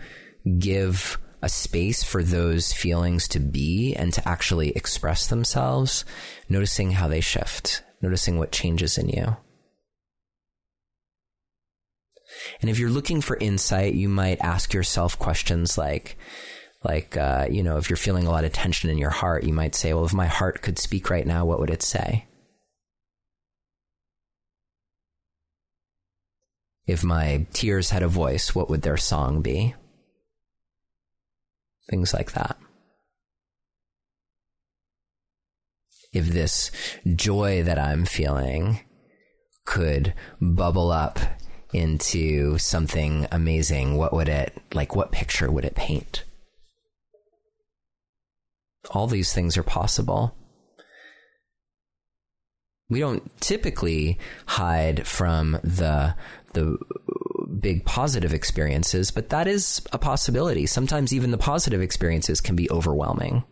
give 0.58 1.18
a 1.42 1.48
space 1.48 2.02
for 2.02 2.22
those 2.22 2.72
feelings 2.72 3.28
to 3.28 3.38
be 3.38 3.94
and 3.94 4.12
to 4.14 4.26
actually 4.26 4.70
express 4.70 5.26
themselves, 5.26 6.04
noticing 6.48 6.92
how 6.92 7.06
they 7.06 7.20
shift, 7.20 7.82
noticing 8.00 8.38
what 8.38 8.50
changes 8.50 8.96
in 8.96 9.08
you. 9.08 9.36
And 12.60 12.70
if 12.70 12.78
you're 12.78 12.90
looking 12.90 13.20
for 13.20 13.36
insight, 13.36 13.94
you 13.94 14.08
might 14.08 14.40
ask 14.40 14.72
yourself 14.72 15.18
questions 15.18 15.76
like, 15.76 16.16
like, 16.84 17.16
uh, 17.16 17.46
you 17.50 17.62
know, 17.62 17.78
if 17.78 17.88
you're 17.88 17.96
feeling 17.96 18.26
a 18.26 18.30
lot 18.30 18.44
of 18.44 18.52
tension 18.52 18.90
in 18.90 18.98
your 18.98 19.10
heart, 19.10 19.44
you 19.44 19.52
might 19.52 19.74
say, 19.74 19.94
well, 19.94 20.04
if 20.04 20.12
my 20.12 20.26
heart 20.26 20.60
could 20.60 20.78
speak 20.78 21.08
right 21.08 21.26
now, 21.26 21.44
what 21.44 21.58
would 21.58 21.70
it 21.70 21.82
say? 21.82 22.26
If 26.86 27.02
my 27.02 27.46
tears 27.54 27.90
had 27.90 28.02
a 28.02 28.08
voice, 28.08 28.54
what 28.54 28.68
would 28.68 28.82
their 28.82 28.98
song 28.98 29.40
be? 29.40 29.74
Things 31.88 32.12
like 32.12 32.32
that. 32.32 32.58
If 36.12 36.26
this 36.26 36.70
joy 37.16 37.62
that 37.62 37.78
I'm 37.78 38.04
feeling 38.04 38.80
could 39.64 40.12
bubble 40.40 40.90
up 40.90 41.18
into 41.72 42.58
something 42.58 43.26
amazing, 43.32 43.96
what 43.96 44.12
would 44.12 44.28
it, 44.28 44.56
like, 44.74 44.94
what 44.94 45.10
picture 45.10 45.50
would 45.50 45.64
it 45.64 45.74
paint? 45.74 46.24
All 48.90 49.06
these 49.06 49.32
things 49.32 49.56
are 49.56 49.62
possible. 49.62 50.36
We 52.90 53.00
don't 53.00 53.40
typically 53.40 54.18
hide 54.46 55.06
from 55.06 55.58
the 55.64 56.14
the 56.52 56.78
big 57.60 57.84
positive 57.84 58.32
experiences, 58.32 59.10
but 59.10 59.30
that 59.30 59.46
is 59.46 59.82
a 59.92 59.98
possibility. 59.98 60.66
Sometimes 60.66 61.12
even 61.12 61.30
the 61.30 61.38
positive 61.38 61.80
experiences 61.80 62.40
can 62.40 62.54
be 62.54 62.70
overwhelming. 62.70 63.44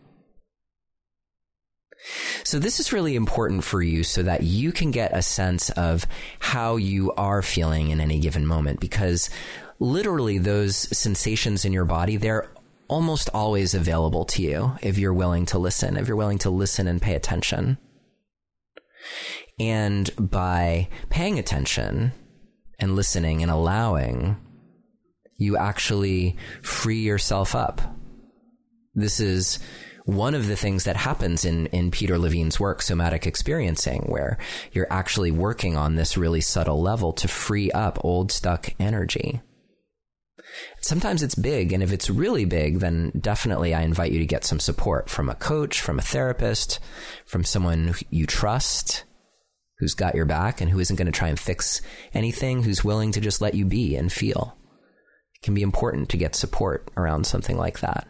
So 2.43 2.59
this 2.59 2.79
is 2.79 2.93
really 2.93 3.15
important 3.15 3.63
for 3.63 3.81
you 3.81 4.03
so 4.03 4.23
that 4.23 4.43
you 4.43 4.71
can 4.71 4.91
get 4.91 5.15
a 5.15 5.21
sense 5.21 5.69
of 5.71 6.05
how 6.39 6.75
you 6.75 7.13
are 7.13 7.41
feeling 7.41 7.89
in 7.89 8.01
any 8.01 8.19
given 8.19 8.45
moment 8.45 8.79
because 8.79 9.29
literally 9.79 10.37
those 10.37 10.75
sensations 10.75 11.65
in 11.65 11.73
your 11.73 11.85
body, 11.85 12.17
they're 12.17 12.49
almost 12.93 13.27
always 13.33 13.73
available 13.73 14.23
to 14.23 14.43
you 14.43 14.77
if 14.83 14.99
you're 14.99 15.11
willing 15.11 15.47
to 15.47 15.57
listen, 15.57 15.97
if 15.97 16.07
you're 16.07 16.15
willing 16.15 16.37
to 16.37 16.51
listen 16.51 16.87
and 16.87 17.01
pay 17.01 17.15
attention. 17.15 17.75
And 19.59 20.11
by 20.15 20.89
paying 21.09 21.39
attention 21.39 22.11
and 22.77 22.95
listening 22.95 23.41
and 23.41 23.51
allowing, 23.51 24.37
you 25.37 25.57
actually 25.57 26.37
free 26.61 26.99
yourself 26.99 27.55
up. 27.55 27.81
This 28.93 29.19
is 29.19 29.57
one 30.05 30.35
of 30.35 30.45
the 30.47 30.55
things 30.55 30.83
that 30.83 30.97
happens 30.97 31.45
in, 31.45 31.65
in 31.67 31.89
Peter 31.89 32.19
Levine's 32.19 32.59
work, 32.59 32.83
Somatic 32.83 33.25
Experiencing, 33.25 34.03
where 34.03 34.37
you're 34.71 34.93
actually 34.93 35.31
working 35.31 35.75
on 35.75 35.95
this 35.95 36.15
really 36.15 36.41
subtle 36.41 36.79
level 36.79 37.11
to 37.13 37.27
free 37.27 37.71
up 37.71 37.97
old 38.05 38.31
stuck 38.31 38.69
energy. 38.79 39.41
Sometimes 40.81 41.23
it's 41.23 41.35
big, 41.35 41.71
and 41.71 41.81
if 41.81 41.91
it's 41.91 42.09
really 42.09 42.45
big, 42.45 42.79
then 42.79 43.11
definitely 43.19 43.73
I 43.73 43.81
invite 43.81 44.11
you 44.11 44.19
to 44.19 44.25
get 44.25 44.43
some 44.43 44.59
support 44.59 45.09
from 45.09 45.29
a 45.29 45.35
coach, 45.35 45.81
from 45.81 45.97
a 45.97 46.03
therapist, 46.03 46.79
from 47.25 47.43
someone 47.43 47.95
you 48.09 48.25
trust 48.25 49.03
who's 49.79 49.93
got 49.93 50.15
your 50.15 50.25
back 50.25 50.61
and 50.61 50.69
who 50.69 50.79
isn't 50.79 50.95
going 50.95 51.07
to 51.07 51.11
try 51.11 51.27
and 51.27 51.39
fix 51.39 51.81
anything, 52.13 52.63
who's 52.63 52.83
willing 52.83 53.11
to 53.11 53.21
just 53.21 53.41
let 53.41 53.55
you 53.55 53.65
be 53.65 53.95
and 53.95 54.11
feel. 54.11 54.55
It 55.35 55.41
can 55.43 55.53
be 55.53 55.61
important 55.61 56.09
to 56.09 56.17
get 56.17 56.35
support 56.35 56.89
around 56.95 57.25
something 57.25 57.57
like 57.57 57.79
that. 57.79 58.07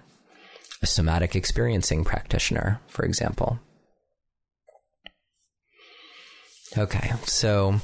A 0.82 0.86
somatic 0.86 1.36
experiencing 1.36 2.04
practitioner, 2.04 2.82
for 2.88 3.06
example. 3.06 3.60
Okay, 6.78 7.14
so 7.26 7.80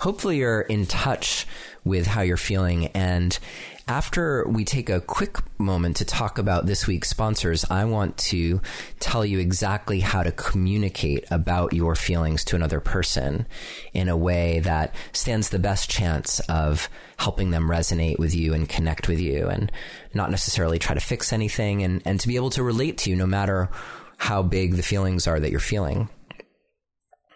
hopefully 0.00 0.38
you're 0.38 0.62
in 0.62 0.86
touch 0.86 1.46
with 1.84 2.06
how 2.06 2.20
you're 2.22 2.36
feeling 2.36 2.88
and 2.88 3.38
after 3.86 4.46
we 4.48 4.64
take 4.64 4.88
a 4.88 5.00
quick 5.00 5.36
moment 5.58 5.96
to 5.96 6.04
talk 6.04 6.38
about 6.38 6.64
this 6.64 6.86
week's 6.86 7.10
sponsors, 7.10 7.64
I 7.70 7.84
want 7.84 8.16
to 8.18 8.62
tell 8.98 9.24
you 9.24 9.38
exactly 9.38 10.00
how 10.00 10.22
to 10.22 10.32
communicate 10.32 11.24
about 11.30 11.74
your 11.74 11.94
feelings 11.94 12.44
to 12.46 12.56
another 12.56 12.80
person 12.80 13.46
in 13.92 14.08
a 14.08 14.16
way 14.16 14.60
that 14.60 14.94
stands 15.12 15.50
the 15.50 15.58
best 15.58 15.90
chance 15.90 16.40
of 16.40 16.88
helping 17.18 17.50
them 17.50 17.68
resonate 17.68 18.18
with 18.18 18.34
you 18.34 18.54
and 18.54 18.68
connect 18.68 19.06
with 19.06 19.20
you 19.20 19.48
and 19.48 19.70
not 20.14 20.30
necessarily 20.30 20.78
try 20.78 20.94
to 20.94 21.00
fix 21.00 21.32
anything 21.32 21.82
and, 21.82 22.00
and 22.06 22.20
to 22.20 22.28
be 22.28 22.36
able 22.36 22.50
to 22.50 22.62
relate 22.62 22.96
to 22.98 23.10
you 23.10 23.16
no 23.16 23.26
matter 23.26 23.68
how 24.16 24.42
big 24.42 24.76
the 24.76 24.82
feelings 24.82 25.26
are 25.26 25.38
that 25.38 25.50
you're 25.50 25.60
feeling. 25.60 26.08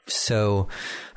So, 0.06 0.68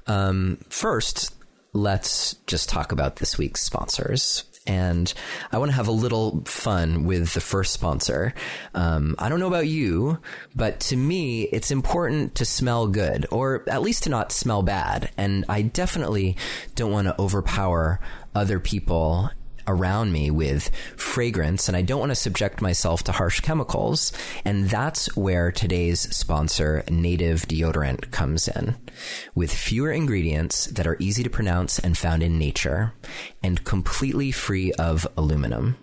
um, 0.07 0.57
first, 0.67 1.33
let's 1.71 2.33
just 2.47 2.67
talk 2.67 2.91
about 2.91 3.15
this 3.15 3.37
week's 3.37 3.61
sponsors 3.61 4.43
and 4.67 5.13
I 5.51 5.57
want 5.57 5.71
to 5.71 5.75
have 5.75 5.87
a 5.87 5.91
little 5.91 6.43
fun 6.45 7.05
with 7.05 7.33
the 7.33 7.41
first 7.41 7.73
sponsor. 7.73 8.33
Um, 8.73 9.15
I 9.17 9.29
don't 9.29 9.39
know 9.39 9.47
about 9.47 9.67
you, 9.67 10.19
but 10.55 10.79
to 10.81 10.95
me, 10.95 11.43
it's 11.43 11.71
important 11.71 12.35
to 12.35 12.45
smell 12.45 12.87
good, 12.87 13.25
or 13.31 13.63
at 13.67 13.81
least 13.81 14.03
to 14.03 14.09
not 14.09 14.31
smell 14.31 14.61
bad. 14.61 15.11
And 15.17 15.45
I 15.49 15.63
definitely 15.63 16.37
don't 16.75 16.91
want 16.91 17.07
to 17.07 17.19
overpower 17.19 17.99
other 18.35 18.59
people 18.59 19.31
around 19.71 20.11
me 20.11 20.29
with 20.29 20.69
fragrance 20.95 21.67
and 21.67 21.75
I 21.75 21.81
don't 21.81 21.99
want 21.99 22.11
to 22.11 22.15
subject 22.15 22.61
myself 22.61 23.03
to 23.03 23.11
harsh 23.11 23.39
chemicals. 23.39 24.11
And 24.45 24.69
that's 24.69 25.15
where 25.15 25.51
today's 25.51 26.01
sponsor, 26.15 26.83
Native 26.89 27.47
Deodorant, 27.47 28.11
comes 28.11 28.47
in. 28.47 28.75
With 29.33 29.53
fewer 29.53 29.91
ingredients 29.91 30.65
that 30.65 30.87
are 30.87 30.97
easy 30.99 31.23
to 31.23 31.29
pronounce 31.29 31.79
and 31.79 31.97
found 31.97 32.21
in 32.21 32.37
nature 32.37 32.93
and 33.41 33.63
completely 33.63 34.31
free 34.31 34.71
of 34.73 35.07
aluminum. 35.17 35.77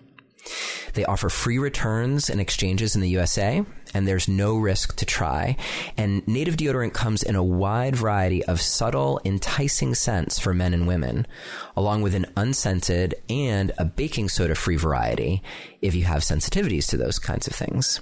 They 0.93 1.05
offer 1.05 1.29
free 1.29 1.57
returns 1.59 2.29
and 2.29 2.41
exchanges 2.41 2.95
in 2.95 3.01
the 3.01 3.09
USA, 3.09 3.63
and 3.93 4.07
there's 4.07 4.27
no 4.27 4.57
risk 4.57 4.95
to 4.97 5.05
try. 5.05 5.55
And 5.97 6.27
native 6.27 6.57
deodorant 6.57 6.93
comes 6.93 7.23
in 7.23 7.35
a 7.35 7.43
wide 7.43 7.95
variety 7.95 8.43
of 8.45 8.61
subtle, 8.61 9.19
enticing 9.25 9.95
scents 9.95 10.39
for 10.39 10.53
men 10.53 10.73
and 10.73 10.87
women, 10.87 11.27
along 11.75 12.01
with 12.01 12.15
an 12.15 12.27
unscented 12.35 13.15
and 13.29 13.71
a 13.77 13.85
baking 13.85 14.29
soda 14.29 14.55
free 14.55 14.77
variety 14.77 15.41
if 15.81 15.95
you 15.95 16.03
have 16.03 16.21
sensitivities 16.21 16.87
to 16.87 16.97
those 16.97 17.19
kinds 17.19 17.47
of 17.47 17.53
things. 17.53 18.01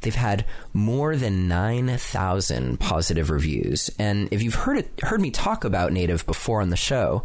They've 0.00 0.14
had 0.14 0.44
more 0.72 1.16
than 1.16 1.48
9,000 1.48 2.78
positive 2.78 3.30
reviews. 3.30 3.90
And 3.98 4.28
if 4.30 4.42
you've 4.42 4.54
heard 4.54 4.78
it, 4.78 5.00
heard 5.02 5.20
me 5.20 5.30
talk 5.30 5.64
about 5.64 5.92
Native 5.92 6.26
before 6.26 6.60
on 6.60 6.70
the 6.70 6.76
show, 6.76 7.22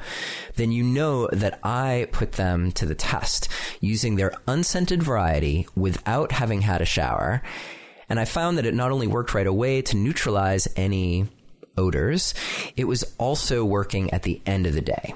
then 0.55 0.71
you 0.71 0.83
know 0.83 1.27
that 1.31 1.59
I 1.63 2.07
put 2.11 2.33
them 2.33 2.71
to 2.73 2.85
the 2.85 2.95
test 2.95 3.49
using 3.81 4.15
their 4.15 4.33
unscented 4.47 5.03
variety 5.03 5.67
without 5.75 6.31
having 6.31 6.61
had 6.61 6.81
a 6.81 6.85
shower. 6.85 7.41
And 8.09 8.19
I 8.19 8.25
found 8.25 8.57
that 8.57 8.65
it 8.65 8.73
not 8.73 8.91
only 8.91 9.07
worked 9.07 9.33
right 9.33 9.47
away 9.47 9.81
to 9.83 9.97
neutralize 9.97 10.67
any 10.75 11.27
odors, 11.77 12.33
it 12.75 12.85
was 12.85 13.03
also 13.17 13.65
working 13.65 14.11
at 14.11 14.23
the 14.23 14.41
end 14.45 14.67
of 14.67 14.73
the 14.73 14.81
day. 14.81 15.13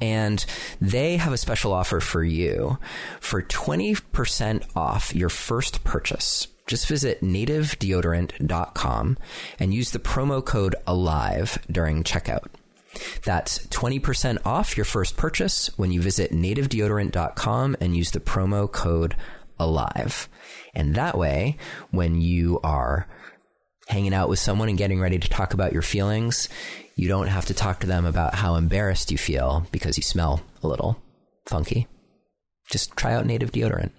And 0.00 0.44
they 0.80 1.18
have 1.18 1.32
a 1.32 1.38
special 1.38 1.72
offer 1.72 2.00
for 2.00 2.24
you 2.24 2.78
for 3.20 3.42
20% 3.42 4.64
off 4.74 5.14
your 5.14 5.28
first 5.28 5.84
purchase. 5.84 6.48
Just 6.66 6.86
visit 6.86 7.20
nativedeodorant.com 7.20 9.18
and 9.58 9.74
use 9.74 9.90
the 9.90 9.98
promo 9.98 10.44
code 10.44 10.76
ALIVE 10.86 11.58
during 11.70 12.02
checkout. 12.04 12.46
That's 13.24 13.66
20% 13.68 14.38
off 14.46 14.76
your 14.76 14.84
first 14.84 15.16
purchase 15.16 15.70
when 15.76 15.92
you 15.92 16.00
visit 16.00 16.32
nativedeodorant.com 16.32 17.76
and 17.80 17.96
use 17.96 18.10
the 18.10 18.20
promo 18.20 18.70
code 18.70 19.16
ALIVE. 19.58 20.28
And 20.74 20.94
that 20.94 21.18
way, 21.18 21.56
when 21.90 22.20
you 22.20 22.60
are 22.62 23.06
hanging 23.88 24.14
out 24.14 24.28
with 24.28 24.38
someone 24.38 24.68
and 24.68 24.78
getting 24.78 25.00
ready 25.00 25.18
to 25.18 25.28
talk 25.28 25.52
about 25.52 25.72
your 25.72 25.82
feelings, 25.82 26.48
you 26.94 27.08
don't 27.08 27.26
have 27.26 27.46
to 27.46 27.54
talk 27.54 27.80
to 27.80 27.86
them 27.86 28.04
about 28.04 28.34
how 28.34 28.54
embarrassed 28.54 29.10
you 29.10 29.18
feel 29.18 29.66
because 29.72 29.96
you 29.96 30.02
smell 30.02 30.40
a 30.62 30.68
little 30.68 31.02
funky. 31.46 31.88
Just 32.70 32.96
try 32.96 33.14
out 33.14 33.26
native 33.26 33.50
deodorant. 33.50 33.90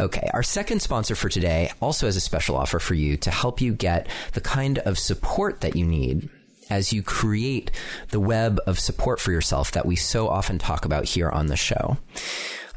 Okay, 0.00 0.28
our 0.32 0.42
second 0.42 0.80
sponsor 0.80 1.14
for 1.14 1.28
today 1.28 1.70
also 1.80 2.06
has 2.06 2.16
a 2.16 2.20
special 2.20 2.56
offer 2.56 2.80
for 2.80 2.94
you 2.94 3.16
to 3.18 3.30
help 3.30 3.60
you 3.60 3.72
get 3.72 4.08
the 4.32 4.40
kind 4.40 4.78
of 4.78 4.98
support 4.98 5.60
that 5.60 5.76
you 5.76 5.84
need 5.84 6.28
as 6.70 6.92
you 6.92 7.02
create 7.02 7.70
the 8.10 8.18
web 8.18 8.58
of 8.66 8.80
support 8.80 9.20
for 9.20 9.30
yourself 9.30 9.70
that 9.72 9.86
we 9.86 9.94
so 9.94 10.28
often 10.28 10.58
talk 10.58 10.84
about 10.84 11.04
here 11.04 11.28
on 11.28 11.46
the 11.46 11.56
show. 11.56 11.98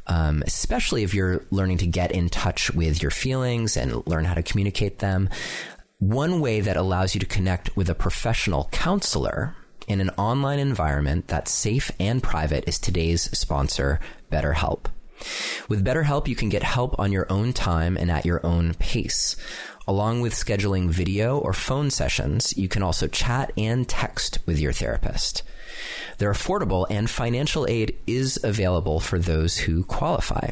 Um, 0.08 0.42
especially 0.46 1.04
if 1.04 1.14
you're 1.14 1.46
learning 1.52 1.80
to 1.80 1.88
get 1.88 2.12
in 2.12 2.30
touch 2.30 2.72
with 2.72 3.02
your 3.02 3.12
feelings 3.12 3.76
and 3.76 4.08
learn 4.08 4.24
how 4.24 4.36
to 4.36 4.44
communicate 4.44 5.00
them. 5.00 5.30
One 6.00 6.40
way 6.40 6.62
that 6.62 6.78
allows 6.78 7.14
you 7.14 7.20
to 7.20 7.26
connect 7.26 7.76
with 7.76 7.90
a 7.90 7.96
professional 7.96 8.70
counselor 8.72 9.56
in 9.88 10.00
an 10.02 10.12
online 10.12 10.60
environment 10.60 11.28
that's 11.28 11.52
safe 11.52 11.92
and 12.00 12.22
private 12.22 12.68
is 12.68 12.78
today's 12.78 13.24
sponsor, 13.38 14.00
BetterHelp. 14.32 14.86
With 15.68 15.84
BetterHelp, 15.84 16.28
you 16.28 16.36
can 16.36 16.50
get 16.50 16.64
help 16.64 16.98
on 17.00 17.12
your 17.12 17.26
own 17.32 17.54
time 17.54 17.98
and 17.98 18.12
at 18.12 18.26
your 18.26 18.46
own 18.46 18.76
pace. 18.76 19.36
Along 19.88 20.22
with 20.22 20.34
scheduling 20.34 20.90
video 20.90 21.38
or 21.40 21.54
phone 21.54 21.90
sessions, 21.90 22.56
you 22.58 22.68
can 22.68 22.84
also 22.84 23.08
chat 23.08 23.52
and 23.58 23.88
text 23.88 24.40
with 24.46 24.60
your 24.60 24.74
therapist. 24.74 25.44
They're 26.18 26.34
affordable 26.34 26.86
and 26.90 27.10
financial 27.10 27.68
aid 27.68 27.98
is 28.08 28.40
available 28.44 29.00
for 29.00 29.20
those 29.20 29.58
who 29.58 29.84
qualify. 29.84 30.52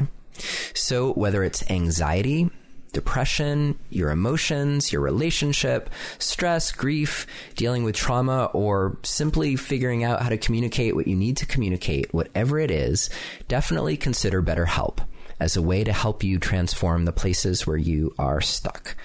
So 0.74 1.12
whether 1.12 1.42
it's 1.44 1.68
anxiety, 1.70 2.50
depression, 2.92 3.78
your 3.90 4.10
emotions, 4.10 4.92
your 4.92 5.02
relationship, 5.02 5.90
stress, 6.18 6.72
grief, 6.72 7.26
dealing 7.54 7.84
with 7.84 7.94
trauma, 7.94 8.46
or 8.54 8.96
simply 9.02 9.56
figuring 9.56 10.02
out 10.02 10.22
how 10.22 10.30
to 10.30 10.38
communicate 10.38 10.94
what 10.94 11.06
you 11.06 11.14
need 11.14 11.36
to 11.36 11.46
communicate, 11.46 12.12
whatever 12.14 12.58
it 12.58 12.70
is, 12.70 13.10
definitely 13.48 13.96
consider 13.96 14.42
BetterHelp 14.42 15.00
as 15.38 15.56
a 15.56 15.62
way 15.62 15.84
to 15.84 15.92
help 15.92 16.24
you 16.24 16.38
transform 16.38 17.04
the 17.04 17.12
places 17.12 17.66
where 17.66 17.76
you 17.76 18.14
are 18.18 18.40
stuck. 18.40 18.96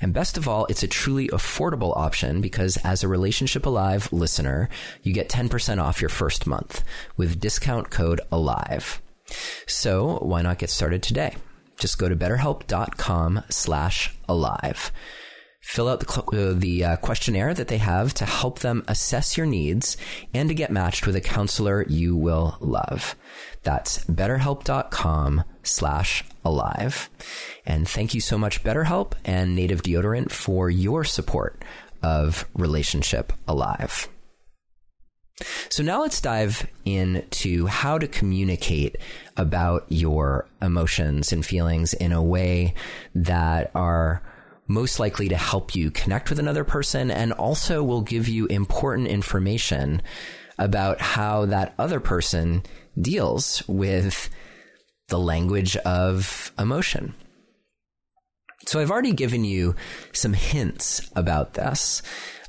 And 0.00 0.14
best 0.14 0.36
of 0.36 0.46
all, 0.46 0.66
it's 0.66 0.82
a 0.82 0.88
truly 0.88 1.28
affordable 1.28 1.96
option 1.96 2.40
because 2.40 2.76
as 2.78 3.02
a 3.02 3.08
Relationship 3.08 3.66
Alive 3.66 4.12
listener, 4.12 4.68
you 5.02 5.12
get 5.12 5.28
10% 5.28 5.82
off 5.82 6.00
your 6.00 6.08
first 6.08 6.46
month 6.46 6.84
with 7.16 7.40
discount 7.40 7.90
code 7.90 8.20
ALIVE. 8.30 9.02
So 9.66 10.18
why 10.22 10.42
not 10.42 10.58
get 10.58 10.70
started 10.70 11.02
today? 11.02 11.34
just 11.78 11.98
go 11.98 12.08
to 12.08 12.16
betterhelp.com 12.16 13.44
slash 13.48 14.14
alive. 14.28 14.92
Fill 15.60 15.88
out 15.88 16.00
the, 16.00 16.22
uh, 16.22 16.54
the 16.58 16.84
uh, 16.84 16.96
questionnaire 16.96 17.52
that 17.52 17.68
they 17.68 17.78
have 17.78 18.14
to 18.14 18.24
help 18.24 18.60
them 18.60 18.84
assess 18.88 19.36
your 19.36 19.46
needs 19.46 19.96
and 20.32 20.48
to 20.48 20.54
get 20.54 20.70
matched 20.70 21.06
with 21.06 21.16
a 21.16 21.20
counselor 21.20 21.84
you 21.88 22.16
will 22.16 22.56
love. 22.60 23.16
That's 23.64 24.04
betterhelp.com 24.06 25.44
slash 25.62 26.24
alive. 26.44 27.10
And 27.66 27.88
thank 27.88 28.14
you 28.14 28.20
so 28.20 28.38
much, 28.38 28.62
BetterHelp 28.62 29.12
and 29.24 29.54
Native 29.54 29.82
Deodorant, 29.82 30.30
for 30.30 30.70
your 30.70 31.04
support 31.04 31.62
of 32.02 32.48
Relationship 32.54 33.32
Alive. 33.46 34.08
So 35.68 35.82
now 35.82 36.00
let's 36.00 36.20
dive 36.20 36.66
into 36.84 37.66
how 37.66 37.98
to 37.98 38.08
communicate 38.08 38.96
about 39.36 39.84
your 39.88 40.48
emotions 40.60 41.32
and 41.32 41.44
feelings 41.46 41.94
in 41.94 42.12
a 42.12 42.22
way 42.22 42.74
that 43.14 43.70
are 43.74 44.22
most 44.68 45.00
likely 45.00 45.28
to 45.28 45.36
help 45.36 45.74
you 45.74 45.90
connect 45.90 46.30
with 46.30 46.38
another 46.38 46.62
person 46.62 47.10
and 47.10 47.32
also 47.32 47.82
will 47.82 48.02
give 48.02 48.28
you 48.28 48.46
important 48.46 49.08
information 49.08 50.02
about 50.58 51.00
how 51.00 51.46
that 51.46 51.74
other 51.78 52.00
person 52.00 52.62
deals 53.00 53.62
with 53.66 54.28
the 55.08 55.18
language 55.18 55.76
of 55.78 56.52
emotion. 56.58 57.14
So 58.66 58.80
I've 58.80 58.90
already 58.90 59.12
given 59.12 59.44
you 59.44 59.74
some 60.12 60.34
hints 60.34 61.10
about 61.16 61.54
this. 61.54 62.02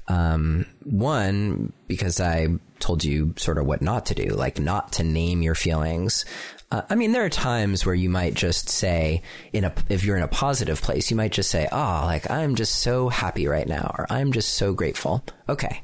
Um, 0.10 0.66
one, 0.84 1.72
because 1.88 2.20
I 2.20 2.48
told 2.80 3.04
you 3.04 3.34
sort 3.38 3.60
of 3.60 3.66
what 3.66 3.82
not 3.82 4.08
to 4.08 4.16
do, 4.16 4.26
like 4.30 4.60
not 4.60 4.92
to 4.94 5.04
name 5.04 5.42
your 5.42 5.56
feelings. 5.56 6.26
Uh, 6.72 6.84
I 6.90 6.96
mean, 6.96 7.14
there 7.14 7.26
are 7.26 7.30
times 7.30 7.86
where 7.86 7.96
you 7.96 8.10
might 8.10 8.36
just 8.36 8.70
say, 8.70 9.24
in 9.54 9.64
a, 9.64 9.74
if 9.90 10.04
you're 10.04 10.18
in 10.18 10.24
a 10.24 10.28
positive 10.28 10.82
place, 10.82 11.10
you 11.10 11.18
might 11.18 11.32
just 11.32 11.50
say, 11.50 11.68
oh, 11.72 12.04
like, 12.06 12.30
I'm 12.30 12.56
just 12.56 12.76
so 12.76 13.10
happy 13.10 13.48
right 13.48 13.68
now, 13.68 13.96
or 13.98 14.06
I'm 14.10 14.32
just 14.32 14.54
so 14.54 14.74
grateful. 14.74 15.24
Okay. 15.48 15.82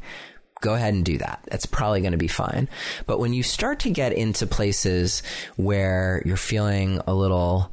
Go 0.62 0.76
ahead 0.76 0.94
and 0.94 1.04
do 1.04 1.18
that. 1.18 1.44
That's 1.50 1.66
probably 1.66 2.02
going 2.02 2.12
to 2.12 2.18
be 2.18 2.28
fine. 2.28 2.70
But 3.06 3.20
when 3.20 3.34
you 3.34 3.44
start 3.44 3.80
to 3.82 3.90
get 3.90 4.14
into 4.14 4.48
places 4.48 5.22
where 5.58 6.22
you're 6.26 6.38
feeling 6.38 7.02
a 7.08 7.14
little 7.14 7.72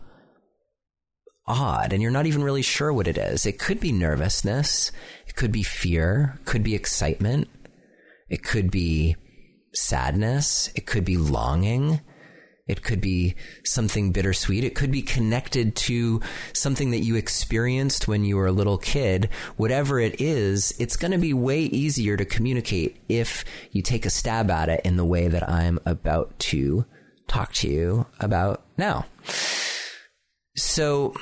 odd 1.47 1.93
and 1.93 2.03
you're 2.03 2.11
not 2.11 2.27
even 2.27 2.43
really 2.43 2.63
sure 2.63 2.93
what 2.93 3.09
it 3.09 3.19
is, 3.19 3.47
it 3.47 3.59
could 3.59 3.79
be 3.79 3.93
nervousness. 3.93 4.91
It 5.27 5.37
could 5.37 5.53
be 5.53 5.63
fear, 5.63 6.41
could 6.45 6.63
be 6.63 6.75
excitement, 6.75 7.49
it 8.29 8.43
could 8.43 8.71
be 8.71 9.17
sadness, 9.75 10.71
it 10.75 10.87
could 10.87 11.05
be 11.05 11.17
longing, 11.17 12.01
it 12.67 12.83
could 12.83 13.01
be 13.01 13.35
something 13.65 14.13
bittersweet. 14.13 14.63
It 14.63 14.77
could 14.77 14.93
be 14.93 15.03
connected 15.03 15.75
to 15.77 16.21
something 16.53 16.93
that 16.93 17.01
you 17.01 17.17
experienced 17.17 18.07
when 18.07 18.25
you 18.25 18.37
were 18.37 18.47
a 18.47 18.53
little 18.53 18.79
kid. 18.79 19.29
Whatever 19.57 19.99
it 19.99 20.21
is, 20.21 20.73
it's 20.79 20.97
going 20.97 21.11
to 21.11 21.19
be 21.19 21.35
way 21.35 21.63
easier 21.63 22.17
to 22.17 22.25
communicate 22.25 23.01
if 23.09 23.45
you 23.73 23.83
take 23.83 24.07
a 24.07 24.11
stab 24.11 24.49
at 24.51 24.69
it 24.69 24.81
in 24.85 24.97
the 24.97 25.05
way 25.05 25.27
that 25.27 25.49
I'm 25.49 25.81
about 25.85 26.39
to 26.39 26.87
talk 27.27 27.53
to 27.55 27.69
you 27.69 28.07
about 28.21 28.63
now. 28.77 29.07
So, 30.55 31.15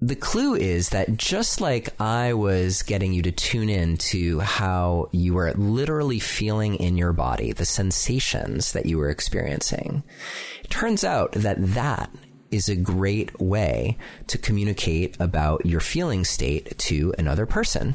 the 0.00 0.16
clue 0.16 0.54
is 0.54 0.90
that 0.90 1.16
just 1.16 1.60
like 1.60 1.88
I 2.00 2.32
was 2.32 2.84
getting 2.84 3.12
you 3.12 3.22
to 3.22 3.32
tune 3.32 3.68
in 3.68 3.96
to 3.96 4.38
how 4.38 5.08
you 5.10 5.34
were 5.34 5.52
literally 5.54 6.20
feeling 6.20 6.76
in 6.76 6.96
your 6.96 7.12
body, 7.12 7.52
the 7.52 7.64
sensations 7.64 8.72
that 8.72 8.86
you 8.86 8.98
were 8.98 9.10
experiencing, 9.10 10.04
it 10.68 10.70
turns 10.70 11.02
out 11.02 11.32
that 11.32 11.56
that 11.74 12.10
is 12.50 12.68
a 12.68 12.76
great 12.76 13.40
way 13.40 13.96
to 14.26 14.38
communicate 14.38 15.16
about 15.18 15.64
your 15.64 15.80
feeling 15.80 16.24
state 16.24 16.76
to 16.78 17.14
another 17.18 17.46
person. 17.46 17.94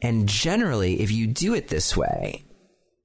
And 0.00 0.28
generally, 0.28 1.00
if 1.00 1.10
you 1.10 1.26
do 1.26 1.54
it 1.54 1.68
this 1.68 1.96
way, 1.96 2.44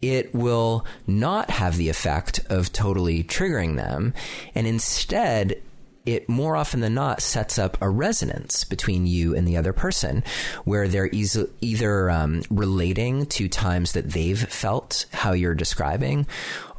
it 0.01 0.35
will 0.35 0.85
not 1.07 1.49
have 1.49 1.77
the 1.77 1.89
effect 1.89 2.41
of 2.49 2.73
totally 2.73 3.23
triggering 3.23 3.77
them. 3.77 4.13
And 4.53 4.67
instead, 4.67 5.61
it 6.05 6.27
more 6.27 6.57
often 6.57 6.81
than 6.81 6.93
not 6.93 7.21
sets 7.21 7.57
up 7.57 7.77
a 7.81 7.89
resonance 7.89 8.65
between 8.65 9.07
you 9.07 9.33
and 9.33 9.47
the 9.47 9.55
other 9.55 9.71
person 9.71 10.21
where 10.65 10.89
they're 10.89 11.07
eas- 11.07 11.37
either 11.61 12.09
um, 12.09 12.43
relating 12.49 13.25
to 13.27 13.47
times 13.47 13.93
that 13.93 14.11
they've 14.11 14.39
felt 14.39 15.05
how 15.13 15.31
you're 15.31 15.55
describing, 15.55 16.27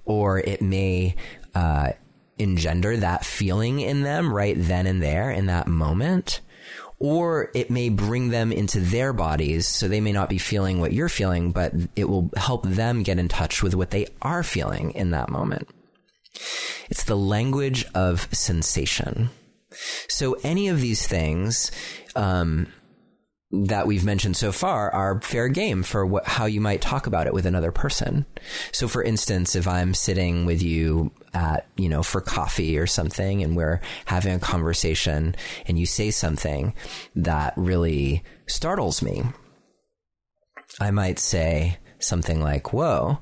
or 0.05 0.39
it 0.41 0.61
may 0.61 1.17
uh, 1.55 1.91
engender 2.39 2.97
that 2.97 3.25
feeling 3.25 3.81
in 3.81 4.03
them 4.03 4.33
right 4.33 4.57
then 4.59 4.87
and 4.87 5.03
there 5.03 5.31
in 5.31 5.47
that 5.47 5.67
moment. 5.67 6.41
Or 6.99 7.51
it 7.55 7.71
may 7.71 7.89
bring 7.89 8.31
them 8.31 8.53
into 8.53 8.81
their 8.81 9.13
bodies, 9.13 9.69
so 9.69 9.89
they 9.89 10.01
may 10.01 10.13
not 10.13 10.29
be 10.29 10.39
feeling 10.39 10.81
what 10.81 10.93
you're 10.93 11.09
feeling, 11.09 11.51
but 11.51 11.73
it 11.97 12.09
will 12.09 12.31
help 12.37 12.65
them 12.65 13.03
get 13.03 13.19
in 13.19 13.29
touch 13.29 13.63
with 13.63 13.75
what 13.75 13.91
they 13.91 14.07
are 14.23 14.43
feeling 14.43 14.93
in 14.93 15.11
that 15.11 15.29
moment. 15.29 15.69
It's 16.89 17.05
the 17.05 17.17
language 17.17 17.85
of 17.95 18.29
sensation. 18.33 19.31
So 20.09 20.37
any 20.45 20.69
of 20.69 20.81
these 20.81 21.07
things 21.07 21.71
um, 22.15 22.69
that 23.51 23.87
we've 23.87 24.05
mentioned 24.05 24.37
so 24.37 24.53
far 24.53 24.91
are 24.91 25.21
fair 25.21 25.49
game 25.49 25.83
for 25.83 26.07
what, 26.07 26.27
how 26.27 26.47
you 26.47 26.61
might 26.61 26.81
talk 26.81 27.07
about 27.07 27.27
it 27.27 27.35
with 27.35 27.47
another 27.47 27.73
person. 27.73 28.25
So, 28.73 28.89
for 28.89 29.03
instance, 29.03 29.55
if 29.55 29.67
I'm 29.67 29.95
sitting 29.95 30.47
with 30.47 30.63
you 30.63 31.13
at 31.35 31.67
you 31.77 31.89
know 31.89 32.03
for 32.03 32.21
coffee 32.21 32.79
or 32.79 32.87
something, 32.87 33.43
and 33.43 33.57
we're 33.57 33.81
having 34.07 34.35
a 34.35 34.39
conversation, 34.41 35.35
and 35.67 35.79
you 35.79 35.87
say 35.87 36.11
something 36.11 36.75
that 37.15 37.53
really 37.57 38.23
startles 38.47 39.03
me, 39.03 39.23
I 40.81 40.91
might 40.91 41.19
say 41.19 41.79
something 41.99 42.41
like, 42.41 42.73
"Whoa." 42.73 43.19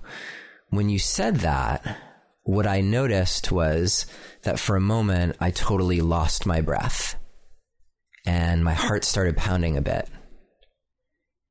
When 0.70 0.88
you 0.88 0.98
said 0.98 1.36
that, 1.36 1.98
what 2.44 2.66
I 2.66 2.80
noticed 2.80 3.52
was 3.52 4.06
that 4.42 4.58
for 4.58 4.74
a 4.76 4.80
moment 4.80 5.36
I 5.40 5.50
totally 5.50 6.00
lost 6.00 6.46
my 6.46 6.60
breath 6.60 7.16
and 8.24 8.64
my 8.64 8.74
heart 8.74 9.04
started 9.04 9.36
pounding 9.36 9.76
a 9.76 9.82
bit. 9.82 10.08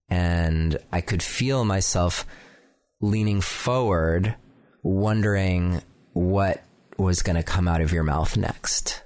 And 0.09 0.77
I 0.91 1.01
could 1.01 1.23
feel 1.23 1.63
myself 1.63 2.25
leaning 2.99 3.41
forward, 3.41 4.35
wondering 4.83 5.81
what 6.13 6.63
was 6.97 7.21
going 7.21 7.35
to 7.35 7.43
come 7.43 7.67
out 7.67 7.81
of 7.81 7.91
your 7.91 8.03
mouth 8.03 8.37
next. 8.37 9.01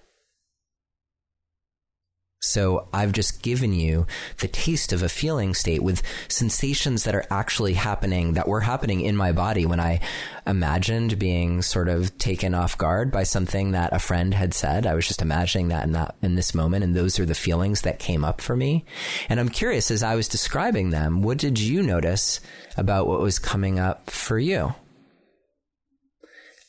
So 2.45 2.87
I've 2.93 3.11
just 3.11 3.41
given 3.41 3.73
you 3.73 4.05
the 4.39 4.47
taste 4.47 4.93
of 4.93 5.01
a 5.01 5.09
feeling 5.09 5.55
state 5.55 5.81
with 5.81 6.03
sensations 6.27 7.03
that 7.03 7.15
are 7.15 7.25
actually 7.31 7.73
happening, 7.73 8.33
that 8.33 8.47
were 8.47 8.61
happening 8.61 9.01
in 9.01 9.17
my 9.17 9.31
body 9.31 9.65
when 9.65 9.79
I 9.79 9.99
imagined 10.45 11.17
being 11.17 11.63
sort 11.63 11.89
of 11.89 12.15
taken 12.19 12.53
off 12.53 12.77
guard 12.77 13.11
by 13.11 13.23
something 13.23 13.71
that 13.71 13.93
a 13.93 13.99
friend 13.99 14.31
had 14.33 14.53
said. 14.53 14.85
I 14.85 14.93
was 14.93 15.07
just 15.07 15.23
imagining 15.23 15.69
that 15.69 15.85
in 15.85 15.93
that, 15.93 16.15
in 16.21 16.35
this 16.35 16.53
moment. 16.53 16.83
And 16.83 16.95
those 16.95 17.19
are 17.19 17.25
the 17.25 17.33
feelings 17.33 17.81
that 17.81 17.97
came 17.97 18.23
up 18.23 18.39
for 18.39 18.55
me. 18.55 18.85
And 19.27 19.39
I'm 19.39 19.49
curious, 19.49 19.89
as 19.89 20.03
I 20.03 20.13
was 20.13 20.27
describing 20.27 20.91
them, 20.91 21.23
what 21.23 21.39
did 21.39 21.59
you 21.59 21.81
notice 21.81 22.41
about 22.77 23.07
what 23.07 23.21
was 23.21 23.39
coming 23.39 23.79
up 23.79 24.11
for 24.11 24.37
you? 24.37 24.75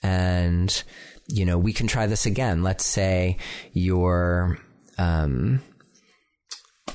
And, 0.03 0.83
you 1.29 1.45
know, 1.45 1.59
we 1.59 1.73
can 1.73 1.87
try 1.87 2.07
this 2.07 2.27
again. 2.27 2.63
Let's 2.63 2.85
say 2.85 3.39
you're, 3.73 4.59
um, 4.99 5.61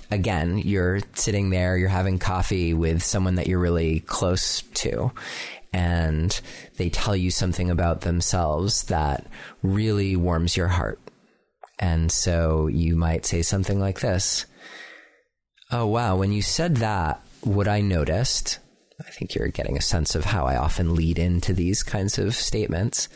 again, 0.09 0.57
you're 0.57 0.99
sitting 1.13 1.49
there, 1.49 1.77
you're 1.77 1.89
having 1.89 2.19
coffee 2.19 2.73
with 2.73 3.03
someone 3.03 3.35
that 3.35 3.47
you're 3.47 3.59
really 3.59 4.01
close 4.01 4.61
to, 4.61 5.11
and 5.73 6.39
they 6.77 6.89
tell 6.89 7.15
you 7.15 7.31
something 7.31 7.69
about 7.69 8.01
themselves 8.01 8.83
that 8.83 9.25
really 9.63 10.15
warms 10.15 10.57
your 10.57 10.67
heart. 10.67 10.99
And 11.79 12.11
so 12.11 12.67
you 12.67 12.95
might 12.95 13.25
say 13.25 13.41
something 13.41 13.79
like 13.79 14.01
this 14.01 14.45
Oh, 15.73 15.85
wow, 15.85 16.17
when 16.17 16.33
you 16.33 16.41
said 16.41 16.77
that, 16.77 17.21
what 17.41 17.67
I 17.67 17.79
noticed, 17.79 18.59
I 19.07 19.11
think 19.11 19.33
you're 19.33 19.47
getting 19.47 19.77
a 19.77 19.81
sense 19.81 20.15
of 20.15 20.25
how 20.25 20.45
I 20.45 20.57
often 20.57 20.95
lead 20.95 21.17
into 21.17 21.53
these 21.53 21.83
kinds 21.83 22.17
of 22.17 22.35
statements. 22.35 23.09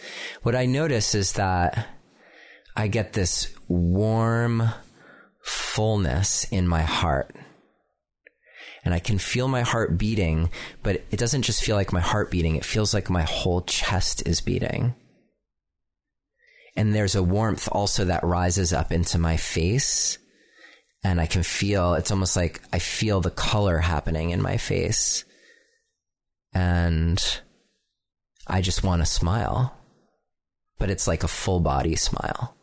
What 0.43 0.55
I 0.55 0.65
notice 0.65 1.13
is 1.13 1.33
that 1.33 1.87
I 2.75 2.87
get 2.87 3.13
this 3.13 3.53
warm, 3.67 4.63
fullness 5.41 6.45
in 6.45 6.67
my 6.67 6.81
heart. 6.81 7.35
And 8.83 8.93
I 8.93 8.99
can 8.99 9.17
feel 9.17 9.47
my 9.47 9.61
heart 9.61 9.97
beating, 9.97 10.49
but 10.83 11.03
it 11.09 11.17
doesn't 11.17 11.41
just 11.41 11.63
feel 11.63 11.75
like 11.75 11.93
my 11.93 12.01
heart 12.01 12.29
beating, 12.29 12.55
it 12.55 12.65
feels 12.65 12.93
like 12.93 13.09
my 13.09 13.23
whole 13.23 13.61
chest 13.61 14.27
is 14.27 14.41
beating. 14.41 14.93
And 16.75 16.93
there's 16.93 17.15
a 17.15 17.23
warmth 17.23 17.69
also 17.71 18.05
that 18.05 18.23
rises 18.23 18.73
up 18.73 18.91
into 18.91 19.17
my 19.17 19.37
face. 19.37 20.17
And 21.03 21.21
I 21.21 21.25
can 21.25 21.43
feel, 21.43 21.93
it's 21.93 22.11
almost 22.11 22.35
like 22.35 22.61
I 22.73 22.79
feel 22.79 23.21
the 23.21 23.31
color 23.31 23.77
happening 23.77 24.31
in 24.31 24.41
my 24.41 24.57
face. 24.57 25.23
And 26.55 27.23
I 28.47 28.61
just 28.61 28.83
want 28.83 29.01
to 29.01 29.05
smile. 29.05 29.77
But 30.79 30.89
it's 30.89 31.07
like 31.07 31.23
a 31.23 31.27
full 31.27 31.59
body 31.59 31.95
smile. 31.95 32.55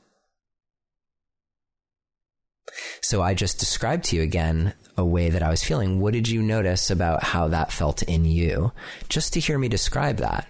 So 3.01 3.23
I 3.23 3.35
just 3.35 3.59
described 3.59 4.05
to 4.05 4.17
you 4.17 4.23
again 4.23 4.75
a 4.97 5.05
way 5.05 5.29
that 5.29 5.43
I 5.43 5.51
was 5.51 5.63
feeling. 5.63 6.01
What 6.01 6.13
did 6.13 6.29
you 6.29 6.43
notice 6.43 6.91
about 6.91 7.23
how 7.23 7.49
that 7.49 7.73
felt 7.73 8.03
in 8.03 8.25
you? 8.25 8.73
Just 9.09 9.33
to 9.35 9.41
hear 9.41 9.59
me 9.59 9.69
describe 9.69 10.17
that. 10.19 10.47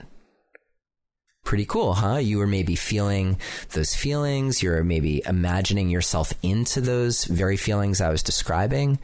Pretty 1.44 1.66
cool, 1.66 1.94
huh? 1.94 2.16
You 2.16 2.38
were 2.38 2.46
maybe 2.46 2.76
feeling 2.76 3.38
those 3.70 3.94
feelings. 3.94 4.62
You're 4.62 4.84
maybe 4.84 5.22
imagining 5.26 5.90
yourself 5.90 6.32
into 6.42 6.80
those 6.80 7.24
very 7.24 7.56
feelings 7.56 8.00
I 8.00 8.10
was 8.10 8.22
describing. 8.22 9.00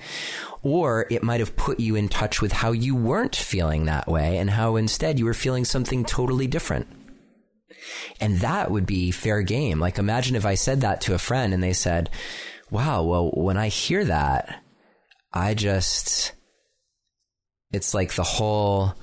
Or 0.62 1.06
it 1.10 1.22
might 1.22 1.40
have 1.40 1.56
put 1.56 1.80
you 1.80 1.94
in 1.96 2.08
touch 2.08 2.40
with 2.40 2.52
how 2.52 2.72
you 2.72 2.94
weren't 2.94 3.36
feeling 3.36 3.84
that 3.84 4.08
way 4.08 4.38
and 4.38 4.50
how 4.50 4.76
instead 4.76 5.18
you 5.18 5.24
were 5.24 5.34
feeling 5.34 5.64
something 5.64 6.04
totally 6.04 6.46
different. 6.46 6.86
And 8.20 8.38
that 8.38 8.70
would 8.70 8.86
be 8.86 9.10
fair 9.10 9.42
game. 9.42 9.78
Like 9.80 9.98
imagine 9.98 10.36
if 10.36 10.46
I 10.46 10.54
said 10.54 10.80
that 10.80 11.00
to 11.02 11.14
a 11.14 11.18
friend 11.18 11.52
and 11.52 11.62
they 11.62 11.72
said, 11.72 12.08
wow, 12.70 13.02
well, 13.02 13.30
when 13.30 13.56
I 13.56 13.68
hear 13.68 14.04
that, 14.04 14.62
I 15.32 15.54
just, 15.54 16.32
it's 17.72 17.94
like 17.94 18.14
the 18.14 18.22
whole 18.22 18.94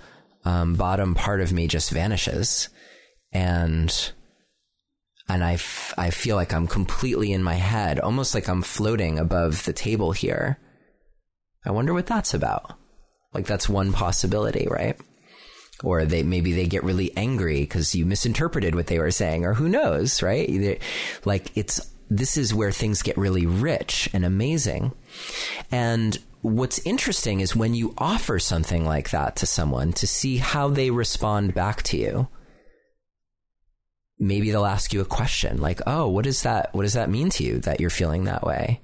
um, 0.45 0.75
bottom 0.75 1.15
part 1.15 1.41
of 1.41 1.53
me 1.53 1.67
just 1.67 1.91
vanishes. 1.91 2.69
And, 3.35 4.13
and 5.27 5.43
I, 5.43 5.55
f- 5.55 5.93
I 5.97 6.09
feel 6.09 6.37
like 6.37 6.53
I'm 6.53 6.67
completely 6.67 7.33
in 7.33 7.43
my 7.43 7.55
head, 7.55 7.99
almost 7.99 8.33
like 8.33 8.47
I'm 8.47 8.61
floating 8.61 9.19
above 9.19 9.65
the 9.65 9.73
table 9.73 10.13
here. 10.13 10.57
I 11.65 11.71
wonder 11.71 11.93
what 11.93 12.07
that's 12.07 12.33
about. 12.33 12.77
Like 13.33 13.45
that's 13.45 13.67
one 13.67 13.91
possibility, 13.91 14.67
right? 14.69 14.97
Or 15.83 16.05
they 16.05 16.23
maybe 16.23 16.53
they 16.53 16.65
get 16.65 16.85
really 16.85 17.11
angry 17.17 17.59
because 17.59 17.93
you 17.93 18.05
misinterpreted 18.05 18.73
what 18.73 18.87
they 18.87 18.99
were 18.99 19.11
saying, 19.11 19.43
or 19.43 19.53
who 19.53 19.67
knows, 19.67 20.21
right? 20.21 20.79
Like 21.25 21.51
it's 21.57 21.91
this 22.09 22.37
is 22.37 22.53
where 22.53 22.71
things 22.71 23.01
get 23.01 23.17
really 23.17 23.45
rich 23.45 24.09
and 24.13 24.23
amazing. 24.23 24.93
And 25.71 26.17
what's 26.41 26.79
interesting 26.85 27.41
is 27.41 27.53
when 27.53 27.75
you 27.75 27.93
offer 27.97 28.39
something 28.39 28.85
like 28.85 29.09
that 29.09 29.35
to 29.37 29.45
someone 29.45 29.91
to 29.93 30.07
see 30.07 30.37
how 30.37 30.69
they 30.69 30.89
respond 30.89 31.53
back 31.53 31.83
to 31.83 31.97
you. 31.97 32.29
Maybe 34.17 34.49
they'll 34.49 34.65
ask 34.65 34.93
you 34.93 35.01
a 35.01 35.05
question 35.05 35.59
like, 35.59 35.81
"Oh, 35.85 36.07
what 36.07 36.23
does 36.23 36.43
that 36.43 36.73
what 36.73 36.83
does 36.83 36.93
that 36.93 37.09
mean 37.09 37.29
to 37.31 37.43
you 37.43 37.59
that 37.59 37.79
you're 37.79 37.89
feeling 37.89 38.23
that 38.23 38.43
way?" 38.43 38.81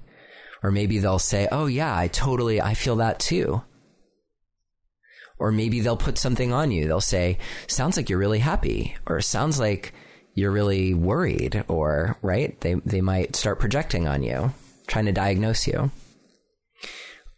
Or 0.62 0.70
maybe 0.70 0.98
they'll 0.98 1.18
say, 1.18 1.48
"Oh 1.50 1.66
yeah, 1.66 1.96
I 1.96 2.08
totally 2.08 2.60
I 2.60 2.74
feel 2.74 2.96
that 2.96 3.18
too." 3.18 3.62
Or 5.38 5.50
maybe 5.50 5.80
they'll 5.80 5.96
put 5.96 6.18
something 6.18 6.52
on 6.52 6.70
you. 6.70 6.86
They'll 6.86 7.00
say, 7.00 7.38
"Sounds 7.66 7.96
like 7.96 8.10
you're 8.10 8.18
really 8.18 8.40
happy," 8.40 8.96
or 9.06 9.20
"Sounds 9.20 9.58
like 9.58 9.92
you're 10.34 10.52
really 10.52 10.94
worried," 10.94 11.64
or 11.66 12.18
right? 12.22 12.60
They 12.60 12.74
they 12.84 13.00
might 13.00 13.34
start 13.34 13.58
projecting 13.58 14.06
on 14.06 14.22
you, 14.22 14.52
trying 14.86 15.06
to 15.06 15.12
diagnose 15.12 15.66
you. 15.66 15.90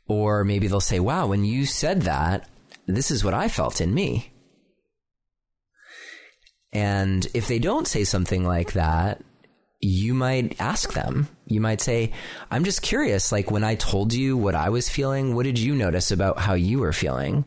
Or 0.07 0.45
maybe 0.45 0.67
they'll 0.67 0.81
say, 0.81 1.01
"Wow, 1.01 1.29
when 1.29 1.45
you 1.45 1.65
said 1.65 2.03
that, 2.03 2.49
this 2.87 3.11
is 3.11 3.25
what 3.25 3.35
I 3.35 3.49
felt 3.49 3.81
in 3.81 3.95
me." 3.95 4.34
And 6.75 7.27
if 7.33 7.47
they 7.47 7.61
don't 7.61 7.87
say 7.87 8.05
something 8.05 8.45
like 8.45 8.73
that, 8.73 9.23
you 9.81 10.13
might 10.13 10.61
ask 10.61 10.93
them. 10.93 11.29
You 11.47 11.61
might 11.61 11.81
say, 11.81 12.13
I'm 12.51 12.65
just 12.65 12.83
curious, 12.83 13.31
like 13.31 13.51
when 13.51 13.65
I 13.65 13.77
told 13.77 14.13
you 14.13 14.37
what 14.37 14.55
I 14.55 14.71
was 14.71 14.89
feeling, 14.89 15.35
what 15.35 15.45
did 15.45 15.59
you 15.59 15.75
notice 15.75 16.11
about 16.11 16.41
how 16.41 16.55
you 16.55 16.81
were 16.81 16.93
feeling? 16.93 17.45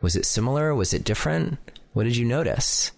Was 0.00 0.16
it 0.16 0.24
similar? 0.24 0.74
Was 0.74 0.94
it 0.94 1.04
different? 1.04 1.58
What 1.92 2.04
did 2.04 2.16
you 2.16 2.24
notice? 2.24 2.92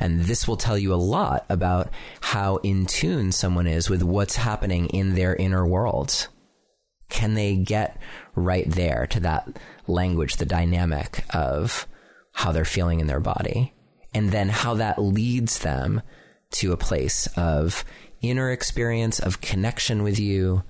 And 0.00 0.22
this 0.22 0.48
will 0.48 0.56
tell 0.56 0.78
you 0.78 0.94
a 0.94 0.96
lot 0.96 1.44
about 1.50 1.90
how 2.20 2.56
in 2.56 2.86
tune 2.86 3.32
someone 3.32 3.66
is 3.66 3.90
with 3.90 4.02
what's 4.02 4.36
happening 4.36 4.86
in 4.86 5.14
their 5.14 5.36
inner 5.36 5.66
world. 5.66 6.28
Can 7.10 7.34
they 7.34 7.56
get 7.56 8.00
right 8.34 8.68
there 8.68 9.06
to 9.08 9.20
that 9.20 9.58
language, 9.86 10.36
the 10.36 10.46
dynamic 10.46 11.24
of 11.34 11.86
how 12.32 12.50
they're 12.50 12.64
feeling 12.64 13.00
in 13.00 13.08
their 13.08 13.20
body? 13.20 13.74
And 14.12 14.30
then 14.30 14.48
how 14.48 14.74
that 14.74 15.00
leads 15.00 15.60
them 15.60 16.02
to 16.52 16.72
a 16.72 16.76
place 16.76 17.28
of 17.36 17.84
inner 18.22 18.50
experience, 18.50 19.18
of 19.18 19.40
connection 19.40 20.02
with 20.02 20.18
you. 20.18 20.62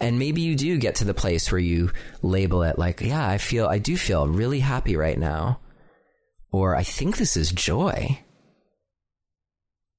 And 0.00 0.18
maybe 0.18 0.40
you 0.40 0.56
do 0.56 0.78
get 0.78 0.94
to 0.96 1.04
the 1.04 1.14
place 1.14 1.50
where 1.50 1.58
you 1.58 1.90
label 2.22 2.62
it 2.62 2.78
like, 2.78 3.00
yeah, 3.00 3.26
I 3.26 3.38
feel, 3.38 3.66
I 3.66 3.78
do 3.78 3.96
feel 3.96 4.28
really 4.28 4.60
happy 4.60 4.96
right 4.96 5.18
now. 5.18 5.60
Or 6.52 6.76
I 6.76 6.82
think 6.82 7.16
this 7.16 7.36
is 7.36 7.52
joy. 7.52 8.20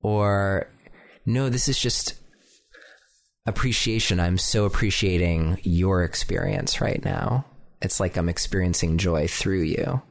Or 0.02 0.69
no, 1.26 1.50
this 1.50 1.67
is 1.67 1.80
just 1.80 2.15
appreciation. 3.45 4.19
I'm 4.19 4.38
so 4.38 4.65
appreciating 4.65 5.60
your 5.63 6.04
experience 6.04 6.82
right 6.82 7.04
now. 7.04 7.45
It's 7.82 8.00
like 8.00 8.17
I'm 8.17 8.30
experiencing 8.30 8.97
joy 8.97 9.28
through 9.28 9.62
you 9.62 10.02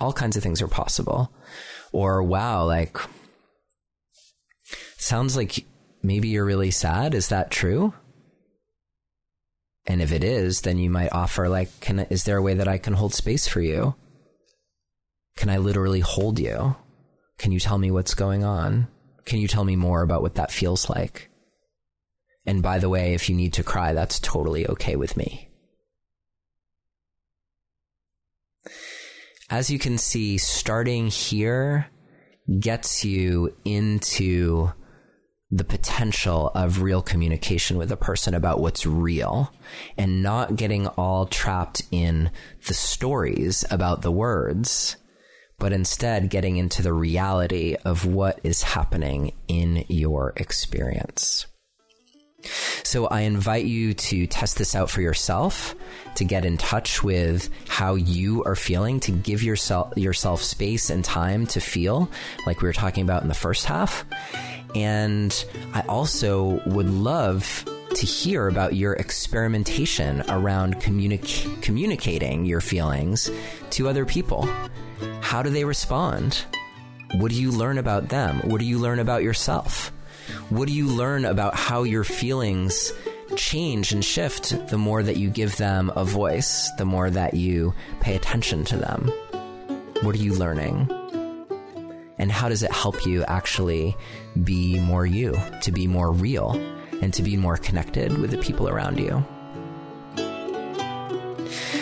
all 0.00 0.12
kinds 0.12 0.36
of 0.36 0.42
things 0.42 0.60
are 0.62 0.68
possible. 0.68 1.32
Or, 1.92 2.22
wow, 2.22 2.64
like, 2.64 2.98
sounds 4.96 5.36
like 5.36 5.64
maybe 6.02 6.28
you're 6.28 6.44
really 6.44 6.70
sad. 6.70 7.14
Is 7.14 7.28
that 7.28 7.50
true? 7.50 7.94
And 9.86 10.00
if 10.00 10.12
it 10.12 10.24
is, 10.24 10.62
then 10.62 10.78
you 10.78 10.90
might 10.90 11.12
offer, 11.12 11.48
like, 11.48 11.80
can, 11.80 12.00
is 12.10 12.24
there 12.24 12.38
a 12.38 12.42
way 12.42 12.54
that 12.54 12.68
I 12.68 12.78
can 12.78 12.94
hold 12.94 13.14
space 13.14 13.46
for 13.46 13.60
you? 13.60 13.94
Can 15.36 15.50
I 15.50 15.58
literally 15.58 16.00
hold 16.00 16.38
you? 16.38 16.76
Can 17.38 17.52
you 17.52 17.60
tell 17.60 17.78
me 17.78 17.90
what's 17.90 18.14
going 18.14 18.44
on? 18.44 18.88
Can 19.24 19.40
you 19.40 19.48
tell 19.48 19.64
me 19.64 19.76
more 19.76 20.02
about 20.02 20.22
what 20.22 20.36
that 20.36 20.52
feels 20.52 20.88
like? 20.88 21.28
And 22.46 22.62
by 22.62 22.78
the 22.78 22.88
way, 22.88 23.14
if 23.14 23.28
you 23.28 23.36
need 23.36 23.52
to 23.54 23.62
cry, 23.62 23.92
that's 23.92 24.20
totally 24.20 24.66
okay 24.68 24.96
with 24.96 25.16
me. 25.16 25.48
As 29.50 29.70
you 29.70 29.78
can 29.78 29.98
see, 29.98 30.38
starting 30.38 31.08
here 31.08 31.86
gets 32.60 33.04
you 33.04 33.54
into 33.64 34.72
the 35.50 35.64
potential 35.64 36.50
of 36.54 36.82
real 36.82 37.00
communication 37.00 37.76
with 37.76 37.92
a 37.92 37.96
person 37.96 38.34
about 38.34 38.60
what's 38.60 38.86
real 38.86 39.52
and 39.96 40.22
not 40.22 40.56
getting 40.56 40.86
all 40.88 41.26
trapped 41.26 41.82
in 41.90 42.30
the 42.66 42.74
stories 42.74 43.64
about 43.70 44.02
the 44.02 44.10
words, 44.10 44.96
but 45.58 45.72
instead 45.72 46.28
getting 46.28 46.56
into 46.56 46.82
the 46.82 46.92
reality 46.92 47.76
of 47.84 48.04
what 48.04 48.40
is 48.42 48.62
happening 48.62 49.32
in 49.46 49.84
your 49.88 50.32
experience. 50.36 51.46
So 52.82 53.06
I 53.06 53.22
invite 53.22 53.64
you 53.64 53.94
to 53.94 54.26
test 54.26 54.58
this 54.58 54.74
out 54.74 54.90
for 54.90 55.00
yourself, 55.00 55.74
to 56.16 56.24
get 56.24 56.44
in 56.44 56.58
touch 56.58 57.02
with 57.02 57.50
how 57.68 57.94
you 57.94 58.44
are 58.44 58.56
feeling, 58.56 59.00
to 59.00 59.12
give 59.12 59.42
yourself 59.42 59.96
yourself 59.96 60.42
space 60.42 60.90
and 60.90 61.04
time 61.04 61.46
to 61.48 61.60
feel 61.60 62.10
like 62.46 62.60
we 62.60 62.68
were 62.68 62.72
talking 62.72 63.02
about 63.02 63.22
in 63.22 63.28
the 63.28 63.34
first 63.34 63.66
half. 63.66 64.04
And 64.74 65.44
I 65.72 65.82
also 65.82 66.60
would 66.66 66.90
love 66.90 67.64
to 67.94 68.06
hear 68.06 68.48
about 68.48 68.74
your 68.74 68.94
experimentation 68.94 70.22
around 70.28 70.80
communi- 70.80 71.62
communicating 71.62 72.44
your 72.44 72.60
feelings 72.60 73.30
to 73.70 73.88
other 73.88 74.04
people. 74.04 74.48
How 75.20 75.42
do 75.42 75.50
they 75.50 75.64
respond? 75.64 76.44
What 77.14 77.30
do 77.30 77.40
you 77.40 77.52
learn 77.52 77.78
about 77.78 78.08
them? 78.08 78.40
What 78.44 78.58
do 78.58 78.66
you 78.66 78.78
learn 78.78 78.98
about 78.98 79.22
yourself? 79.22 79.92
What 80.50 80.68
do 80.68 80.74
you 80.74 80.86
learn 80.86 81.24
about 81.24 81.54
how 81.54 81.84
your 81.84 82.04
feelings 82.04 82.92
change 83.34 83.92
and 83.92 84.04
shift 84.04 84.68
the 84.68 84.76
more 84.76 85.02
that 85.02 85.16
you 85.16 85.30
give 85.30 85.56
them 85.56 85.90
a 85.96 86.04
voice, 86.04 86.70
the 86.76 86.84
more 86.84 87.08
that 87.10 87.34
you 87.34 87.74
pay 88.00 88.14
attention 88.14 88.64
to 88.66 88.76
them? 88.76 89.10
What 90.02 90.14
are 90.14 90.18
you 90.18 90.34
learning? 90.34 90.90
And 92.18 92.30
how 92.30 92.48
does 92.48 92.62
it 92.62 92.70
help 92.70 93.06
you 93.06 93.24
actually 93.24 93.96
be 94.44 94.78
more 94.78 95.06
you, 95.06 95.34
to 95.62 95.72
be 95.72 95.86
more 95.86 96.12
real, 96.12 96.52
and 97.00 97.12
to 97.14 97.22
be 97.22 97.36
more 97.36 97.56
connected 97.56 98.16
with 98.18 98.30
the 98.30 98.38
people 98.38 98.68
around 98.68 98.98
you? 98.98 99.24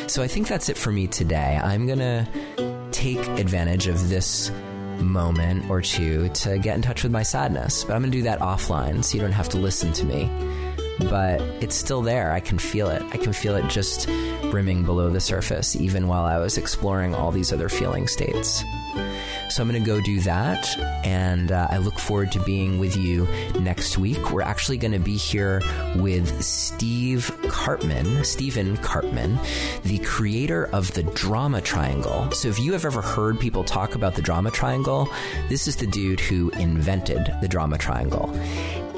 So 0.09 0.23
I 0.23 0.29
think 0.29 0.47
that's 0.47 0.69
it 0.69 0.79
for 0.79 0.93
me 0.93 1.09
today. 1.09 1.61
I'm 1.63 1.87
going 1.87 1.99
to 1.99 2.89
take 2.93 3.19
advantage 3.39 3.89
of 3.89 4.09
this 4.09 4.51
moment 5.01 5.69
or 5.71 5.81
two 5.81 6.29
to 6.31 6.59
get 6.59 6.75
in 6.75 6.83
touch 6.83 7.03
with 7.03 7.13
my 7.13 7.23
sadness. 7.23 7.85
But 7.85 7.95
I'm 7.95 8.03
going 8.03 8.13
to 8.13 8.19
do 8.19 8.23
that 8.25 8.41
offline 8.41 9.05
so 9.05 9.15
you 9.15 9.21
don't 9.21 9.33
have 9.33 9.49
to 9.51 9.59
listen 9.59 9.93
to 9.95 10.05
me. 10.05 10.31
But 11.11 11.41
it's 11.63 11.75
still 11.75 12.03
there. 12.03 12.33
I 12.33 12.41
can 12.41 12.59
feel 12.59 12.89
it. 12.89 13.03
I 13.13 13.17
can 13.17 13.33
feel 13.33 13.57
it 13.57 13.69
just 13.69 14.07
brimming 14.51 14.85
below 14.85 15.11
the 15.11 15.21
surface, 15.21 15.75
even 15.77 16.07
while 16.07 16.25
I 16.25 16.39
was 16.39 16.59
exploring 16.59 17.15
all 17.15 17.33
these 17.33 17.53
other 17.53 17.69
feeling 17.69 18.07
states. 18.07 18.63
So 19.53 19.63
I'm 19.63 19.69
going 19.69 19.85
to 19.85 19.87
go 19.87 20.01
do 20.01 20.19
that, 20.21 20.67
and 21.05 21.53
uh, 21.53 21.67
I 21.69 21.77
look 21.77 21.99
forward 21.99 22.33
to 22.33 22.41
being 22.41 22.79
with 22.79 22.97
you 22.97 23.29
next 23.61 23.99
week. 23.99 24.31
We're 24.33 24.41
actually 24.41 24.79
going 24.79 24.93
to 24.93 24.99
be 24.99 25.19
here 25.19 25.61
with 25.97 26.43
Steve 26.43 27.31
Karpman, 27.43 28.25
Stephen 28.25 28.79
Karpman, 28.79 29.39
the 29.83 29.99
creator 29.99 30.71
of 30.73 30.95
the 30.95 31.03
Drama 31.03 31.61
Triangle. 31.61 32.31
So 32.31 32.49
if 32.49 32.59
you 32.59 32.73
have 32.73 32.87
ever 32.87 33.03
heard 33.03 33.39
people 33.39 33.63
talk 33.63 33.95
about 33.95 34.15
the 34.15 34.23
Drama 34.23 34.51
Triangle, 34.51 35.07
this 35.51 35.69
is 35.69 35.77
the 35.77 35.87
dude 35.87 36.21
who 36.21 36.49
invented 36.53 37.31
the 37.43 37.49
Drama 37.49 37.77
Triangle. 37.77 38.35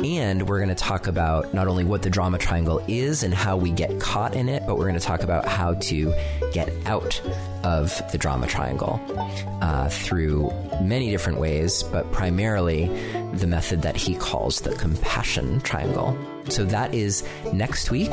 And 0.04 0.46
we're 0.46 0.58
going 0.58 0.68
to 0.68 0.74
talk 0.74 1.06
about 1.06 1.54
not 1.54 1.66
only 1.66 1.82
what 1.82 2.02
the 2.02 2.10
drama 2.10 2.36
triangle 2.36 2.84
is 2.86 3.22
and 3.22 3.32
how 3.32 3.56
we 3.56 3.70
get 3.70 4.00
caught 4.00 4.34
in 4.34 4.50
it, 4.50 4.62
but 4.66 4.76
we're 4.76 4.84
going 4.84 5.00
to 5.00 5.00
talk 5.00 5.22
about 5.22 5.48
how 5.48 5.74
to 5.74 6.14
get 6.52 6.70
out 6.84 7.22
of 7.62 8.02
the 8.12 8.18
drama 8.18 8.46
triangle 8.46 9.00
uh, 9.62 9.88
through 9.88 10.52
many 10.82 11.10
different 11.10 11.40
ways, 11.40 11.82
but 11.84 12.12
primarily 12.12 12.88
the 13.32 13.46
method 13.46 13.80
that 13.80 13.96
he 13.96 14.14
calls 14.14 14.60
the 14.60 14.74
compassion 14.74 15.62
triangle. 15.62 16.18
So 16.50 16.66
that 16.66 16.92
is 16.92 17.26
next 17.54 17.90
week. 17.90 18.12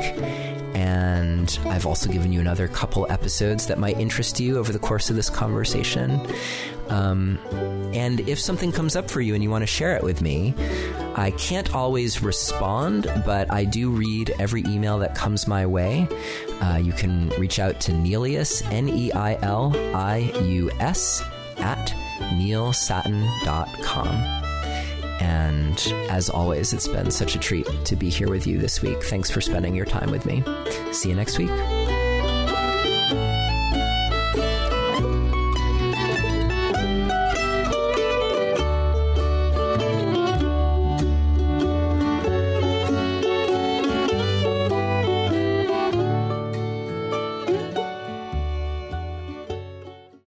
And 0.74 1.60
I've 1.66 1.86
also 1.86 2.10
given 2.10 2.32
you 2.32 2.40
another 2.40 2.70
couple 2.70 3.06
episodes 3.12 3.68
that 3.68 3.78
might 3.78 4.00
interest 4.00 4.40
you 4.40 4.58
over 4.58 4.72
the 4.72 4.80
course 4.80 5.10
of 5.10 5.18
this 5.18 5.30
conversation. 5.30 6.26
Um, 6.88 7.38
and 7.94 8.22
if 8.30 8.40
something 8.40 8.72
comes 8.72 8.96
up 8.96 9.12
for 9.12 9.20
you 9.20 9.34
and 9.34 9.44
you 9.44 9.50
want 9.50 9.64
to 9.64 9.68
share 9.68 9.98
it 9.98 10.04
with 10.04 10.22
me, 10.22 10.56
I 11.16 11.32
can't 11.32 11.74
always 11.76 12.22
respond, 12.22 13.12
but 13.26 13.52
I 13.52 13.66
do 13.66 13.90
read 13.90 14.34
every 14.40 14.64
email 14.66 15.00
that 15.00 15.16
comes 15.16 15.48
my 15.48 15.66
way. 15.66 16.08
Uh, 16.62 16.80
you 16.82 16.94
can 16.94 17.30
reach 17.32 17.60
out 17.60 17.82
to 17.82 17.92
Neilius, 17.92 18.64
N 18.72 18.88
E 18.90 19.12
I 19.12 19.38
L 19.42 19.76
I 19.96 20.32
U 20.44 20.72
S, 20.80 21.24
at 21.58 21.94
neilsattin.com. 22.20 24.42
And 25.22 25.94
as 26.10 26.30
always, 26.30 26.74
it's 26.74 26.88
been 26.88 27.12
such 27.12 27.36
a 27.36 27.40
treat 27.40 27.68
to 27.86 27.96
be 27.96 28.10
here 28.10 28.30
with 28.30 28.48
you 28.48 28.58
this 28.58 28.82
week. 28.82 29.04
Thanks 29.04 29.30
for 29.30 29.42
spending 29.42 29.76
your 29.76 29.86
time 29.86 30.10
with 30.12 30.26
me. 30.26 30.44
See 30.94 31.10
you 31.10 31.16
next 31.16 31.38
week. 31.38 31.52